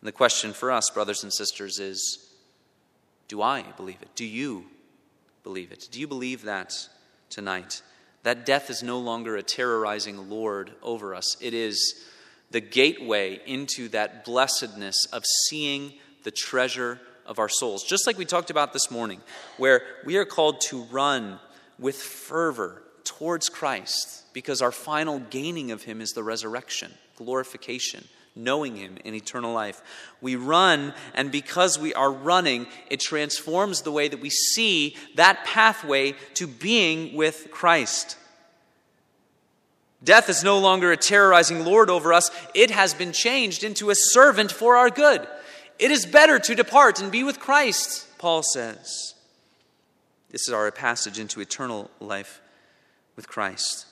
And 0.00 0.06
the 0.06 0.12
question 0.12 0.52
for 0.52 0.70
us, 0.70 0.90
brothers 0.90 1.24
and 1.24 1.34
sisters, 1.34 1.80
is 1.80 2.24
do 3.26 3.42
I 3.42 3.62
believe 3.76 4.00
it? 4.00 4.14
Do 4.14 4.24
you 4.24 4.66
believe 5.42 5.72
it? 5.72 5.88
Do 5.90 5.98
you 5.98 6.06
believe 6.06 6.42
that 6.42 6.88
tonight? 7.30 7.82
That 8.26 8.44
death 8.44 8.70
is 8.70 8.82
no 8.82 8.98
longer 8.98 9.36
a 9.36 9.42
terrorizing 9.44 10.28
Lord 10.28 10.72
over 10.82 11.14
us. 11.14 11.36
It 11.40 11.54
is 11.54 12.04
the 12.50 12.60
gateway 12.60 13.40
into 13.46 13.86
that 13.90 14.24
blessedness 14.24 14.96
of 15.12 15.24
seeing 15.24 15.92
the 16.24 16.32
treasure 16.32 17.00
of 17.24 17.38
our 17.38 17.48
souls. 17.48 17.84
Just 17.84 18.04
like 18.04 18.18
we 18.18 18.24
talked 18.24 18.50
about 18.50 18.72
this 18.72 18.90
morning, 18.90 19.20
where 19.58 19.82
we 20.04 20.16
are 20.16 20.24
called 20.24 20.60
to 20.62 20.82
run 20.86 21.38
with 21.78 21.94
fervor 21.94 22.82
towards 23.04 23.48
Christ 23.48 24.24
because 24.32 24.60
our 24.60 24.72
final 24.72 25.20
gaining 25.20 25.70
of 25.70 25.84
Him 25.84 26.00
is 26.00 26.10
the 26.10 26.24
resurrection, 26.24 26.92
glorification, 27.14 28.08
knowing 28.36 28.76
Him 28.76 28.98
in 29.04 29.14
eternal 29.14 29.52
life. 29.52 29.82
We 30.20 30.36
run, 30.36 30.94
and 31.14 31.32
because 31.32 31.78
we 31.78 31.94
are 31.94 32.12
running, 32.12 32.66
it 32.90 33.00
transforms 33.00 33.82
the 33.82 33.92
way 33.92 34.08
that 34.08 34.20
we 34.20 34.30
see 34.30 34.96
that 35.14 35.44
pathway 35.44 36.14
to 36.34 36.46
being 36.46 37.16
with 37.16 37.48
Christ. 37.50 38.18
Death 40.04 40.28
is 40.28 40.44
no 40.44 40.58
longer 40.58 40.92
a 40.92 40.96
terrorizing 40.96 41.64
Lord 41.64 41.90
over 41.90 42.12
us, 42.12 42.30
it 42.54 42.70
has 42.70 42.94
been 42.94 43.12
changed 43.12 43.64
into 43.64 43.90
a 43.90 43.94
servant 43.96 44.52
for 44.52 44.76
our 44.76 44.90
good. 44.90 45.26
It 45.78 45.90
is 45.90 46.06
better 46.06 46.38
to 46.38 46.54
depart 46.54 47.00
and 47.00 47.10
be 47.10 47.24
with 47.24 47.40
Christ, 47.40 48.06
Paul 48.18 48.42
says. 48.42 49.14
This 50.30 50.48
is 50.48 50.54
our 50.54 50.70
passage 50.70 51.18
into 51.18 51.40
eternal 51.40 51.90
life 52.00 52.40
with 53.14 53.28
Christ. 53.28 53.86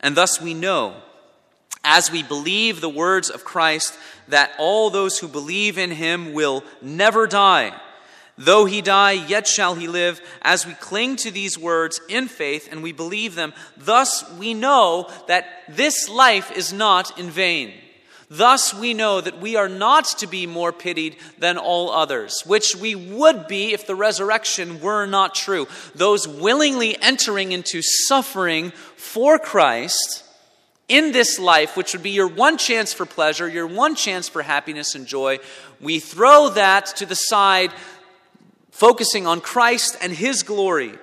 And 0.00 0.16
thus 0.16 0.40
we 0.40 0.54
know, 0.54 0.96
as 1.88 2.12
we 2.12 2.22
believe 2.22 2.80
the 2.80 2.88
words 2.88 3.30
of 3.30 3.44
Christ, 3.44 3.98
that 4.28 4.52
all 4.58 4.90
those 4.90 5.18
who 5.18 5.26
believe 5.26 5.78
in 5.78 5.90
him 5.90 6.34
will 6.34 6.62
never 6.82 7.26
die. 7.26 7.72
Though 8.36 8.66
he 8.66 8.82
die, 8.82 9.12
yet 9.12 9.48
shall 9.48 9.74
he 9.74 9.88
live. 9.88 10.20
As 10.42 10.66
we 10.66 10.74
cling 10.74 11.16
to 11.16 11.30
these 11.30 11.58
words 11.58 11.98
in 12.10 12.28
faith 12.28 12.68
and 12.70 12.82
we 12.82 12.92
believe 12.92 13.34
them, 13.34 13.54
thus 13.78 14.30
we 14.32 14.52
know 14.52 15.10
that 15.28 15.46
this 15.70 16.10
life 16.10 16.52
is 16.52 16.74
not 16.74 17.18
in 17.18 17.30
vain. 17.30 17.72
Thus 18.28 18.74
we 18.74 18.92
know 18.92 19.22
that 19.22 19.40
we 19.40 19.56
are 19.56 19.70
not 19.70 20.04
to 20.18 20.26
be 20.26 20.46
more 20.46 20.74
pitied 20.74 21.16
than 21.38 21.56
all 21.56 21.90
others, 21.90 22.42
which 22.44 22.76
we 22.76 22.94
would 22.94 23.48
be 23.48 23.72
if 23.72 23.86
the 23.86 23.96
resurrection 23.96 24.82
were 24.82 25.06
not 25.06 25.34
true. 25.34 25.66
Those 25.94 26.28
willingly 26.28 27.00
entering 27.00 27.52
into 27.52 27.80
suffering 27.80 28.72
for 28.96 29.38
Christ 29.38 30.27
in 30.88 31.12
this 31.12 31.38
life, 31.38 31.76
which 31.76 31.92
would 31.92 32.02
be 32.02 32.10
your 32.10 32.28
one 32.28 32.56
chance 32.56 32.92
for 32.92 33.06
pleasure, 33.06 33.48
your 33.48 33.66
one 33.66 33.94
chance 33.94 34.28
for 34.28 34.42
happiness 34.42 34.94
and 34.94 35.06
joy, 35.06 35.38
we 35.80 36.00
throw 36.00 36.48
that 36.50 36.86
to 36.86 37.06
the 37.06 37.14
side 37.14 37.72
focusing 38.70 39.26
on 39.26 39.40
Christ 39.40 39.96
and 40.00 40.12
His 40.12 40.42
glory, 40.42 40.94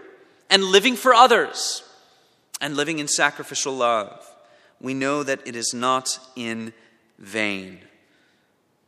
and 0.50 0.64
living 0.64 0.96
for 0.96 1.14
others, 1.14 1.84
and 2.62 2.76
living 2.76 3.00
in 3.00 3.08
sacrificial 3.08 3.76
love, 3.76 4.26
we 4.80 4.94
know 4.94 5.24
that 5.24 5.46
it 5.46 5.56
is 5.56 5.74
not 5.74 6.20
in 6.36 6.74
vain. 7.20 7.80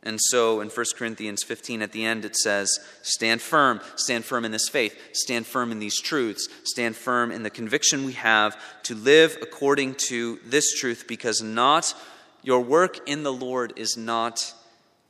And 0.02 0.20
so 0.20 0.60
in 0.60 0.68
1 0.68 0.86
Corinthians 0.96 1.42
15 1.42 1.82
at 1.82 1.92
the 1.92 2.04
end 2.04 2.24
it 2.24 2.36
says, 2.36 2.78
Stand 3.02 3.42
firm, 3.42 3.80
stand 3.96 4.24
firm 4.24 4.44
in 4.44 4.52
this 4.52 4.68
faith, 4.68 4.96
stand 5.12 5.46
firm 5.46 5.72
in 5.72 5.80
these 5.80 6.00
truths, 6.00 6.48
stand 6.64 6.96
firm 6.96 7.32
in 7.32 7.42
the 7.42 7.50
conviction 7.50 8.04
we 8.04 8.12
have 8.12 8.56
to 8.84 8.94
live 8.94 9.36
according 9.42 9.96
to 10.08 10.38
this 10.44 10.72
truth, 10.78 11.06
because 11.08 11.42
not 11.42 11.94
your 12.42 12.60
work 12.60 13.08
in 13.08 13.24
the 13.24 13.32
Lord 13.32 13.72
is 13.76 13.96
not 13.96 14.54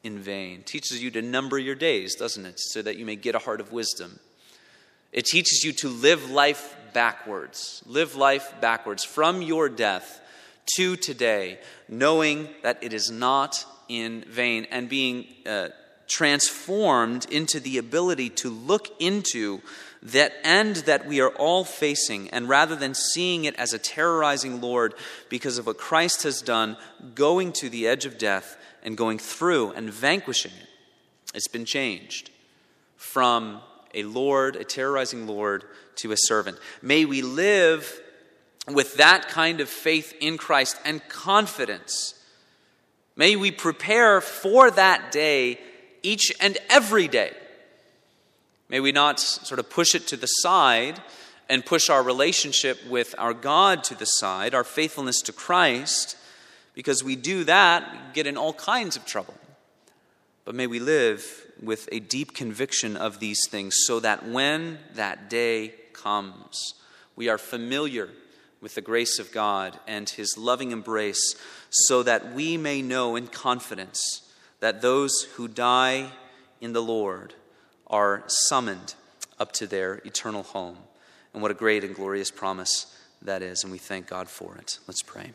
in 0.03 0.19
vain. 0.19 0.63
Teaches 0.63 1.03
you 1.03 1.11
to 1.13 1.23
number 1.23 1.59
your 1.59 1.75
days, 1.75 2.15
doesn't 2.15 2.47
it? 2.47 2.59
So 2.59 2.81
that 2.83 2.97
you 2.97 3.05
may 3.05 3.17
get 3.17 3.35
a 3.35 3.41
heart 3.41 3.61
of 3.61 3.73
wisdom. 3.73 4.19
It 5.13 5.27
teaches 5.27 5.63
you 5.65 5.73
to 5.75 5.89
live 5.89 6.31
life 6.31 6.77
backwards. 6.93 7.83
Live 7.87 8.17
life 8.17 8.55
backwards 8.61 9.05
from 9.05 9.43
your 9.43 9.69
death 9.69 10.21
to 10.77 10.97
today, 10.97 11.59
knowing 11.89 12.49
that 12.63 12.83
it 12.83 12.93
is 12.93 13.11
not 13.11 13.65
in 13.89 14.23
vain 14.29 14.67
and 14.71 14.89
being 14.89 15.27
uh, 15.47 15.69
transformed 16.07 17.27
into 17.31 17.61
the 17.61 17.79
ability 17.79 18.31
to 18.31 18.49
look 18.49 18.89
into 18.99 19.61
that 20.03 20.33
end 20.45 20.77
that 20.77 21.07
we 21.07 21.21
are 21.21 21.31
all 21.31 21.65
facing, 21.65 22.31
and 22.31 22.49
rather 22.49 22.77
than 22.77 22.95
seeing 22.95 23.45
it 23.45 23.55
as 23.57 23.73
a 23.73 23.79
terrorizing 23.79 24.61
Lord 24.61 24.95
because 25.29 25.59
of 25.59 25.67
what 25.67 25.79
Christ 25.79 26.23
has 26.23 26.41
done, 26.41 26.77
going 27.15 27.53
to 27.55 27.69
the 27.69 27.89
edge 27.89 28.07
of 28.07 28.19
death, 28.19 28.57
and 28.83 28.97
going 28.97 29.19
through 29.19 29.73
and 29.73 29.91
vanquishing 29.91 30.53
it. 30.53 30.69
It's 31.35 31.49
been 31.49 31.65
changed 31.65 32.31
from 32.97 33.61
a 33.93 34.05
Lord, 34.05 34.57
a 34.57 34.65
terrorizing 34.65 35.27
Lord, 35.27 35.65
to 35.97 36.13
a 36.13 36.17
servant. 36.17 36.59
May 36.81 37.05
we 37.05 37.23
live 37.23 38.01
with 38.69 38.97
that 38.97 39.29
kind 39.29 39.61
of 39.61 39.69
faith 39.69 40.15
in 40.21 40.39
Christ 40.39 40.79
and 40.85 41.07
confidence. 41.09 42.15
May 43.19 43.35
we 43.35 43.51
prepare 43.51 44.21
for 44.21 44.71
that 44.71 45.11
day 45.11 45.59
each 46.05 46.33
and 46.41 46.57
every 46.71 47.09
day. 47.09 47.35
May 48.69 48.79
we 48.79 48.93
not 48.93 49.19
sort 49.19 49.59
of 49.59 49.69
push 49.69 49.97
it 49.97 50.07
to 50.07 50.17
the 50.17 50.29
side 50.29 51.03
and 51.49 51.67
push 51.67 51.91
our 51.91 52.03
relationship 52.03 52.79
with 52.89 53.17
our 53.19 53.35
God 53.35 53.83
to 53.85 53.97
the 53.97 54.05
side, 54.05 54.55
our 54.55 54.63
faithfulness 54.63 55.21
to 55.23 55.33
Christ, 55.33 56.17
because 56.75 57.03
we 57.03 57.17
do 57.17 57.43
that, 57.43 57.91
we 57.91 57.99
get 58.15 58.29
in 58.29 58.37
all 58.37 58.53
kinds 58.53 58.95
of 58.95 59.05
trouble. 59.05 59.35
But 60.45 60.55
may 60.55 60.69
we 60.69 60.79
live 60.79 61.45
with 61.61 61.89
a 61.91 61.99
deep 61.99 62.35
conviction 62.35 62.97
of 62.97 63.19
these 63.19 63.41
things 63.49 63.79
so 63.85 63.99
that 63.99 64.29
when 64.29 64.79
that 64.95 65.29
day 65.29 65.75
comes, 65.93 66.75
we 67.17 67.29
are 67.29 67.39
familiar 67.39 68.11
with 68.61 68.75
the 68.75 68.81
grace 68.81 69.19
of 69.19 69.33
God 69.33 69.79
and 69.87 70.09
His 70.09 70.37
loving 70.37 70.71
embrace, 70.71 71.35
so 71.71 72.03
that 72.03 72.33
we 72.33 72.57
may 72.57 72.83
know 72.83 73.17
in 73.17 73.27
confidence 73.27 74.23
that 74.61 74.83
those 74.83 75.23
who 75.35 75.49
die 75.49 76.11
in 76.61 76.73
the 76.73 76.83
Lord 76.83 77.35
are 77.87 78.25
summoned 78.27 78.95
up 79.39 79.53
to 79.53 79.67
their 79.67 79.95
eternal 80.05 80.43
home. 80.43 80.79
And 81.33 81.43
what 81.43 81.51
a 81.51 81.55
great 81.55 81.85
and 81.85 81.95
glorious 81.95 82.31
promise 82.31 82.95
that 83.23 83.43
is, 83.43 83.63
and 83.63 83.73
we 83.73 83.79
thank 83.79 84.07
God 84.07 84.29
for 84.29 84.57
it. 84.57 84.79
Let's 84.87 85.03
pray. 85.03 85.33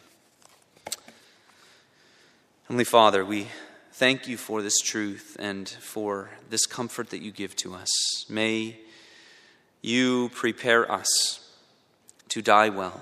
Heavenly 2.64 2.86
Father, 2.86 3.26
we 3.26 3.48
thank 3.92 4.28
you 4.28 4.38
for 4.38 4.62
this 4.62 4.80
truth 4.80 5.36
and 5.40 5.68
for 5.68 6.32
this 6.50 6.66
comfort 6.66 7.10
that 7.12 7.22
you 7.22 7.32
give 7.32 7.56
to 7.58 7.74
us. 7.76 7.90
May 8.30 8.78
you 9.82 10.30
prepare 10.34 10.90
us 10.92 11.52
to 12.30 12.42
die 12.42 12.70
well. 12.70 13.02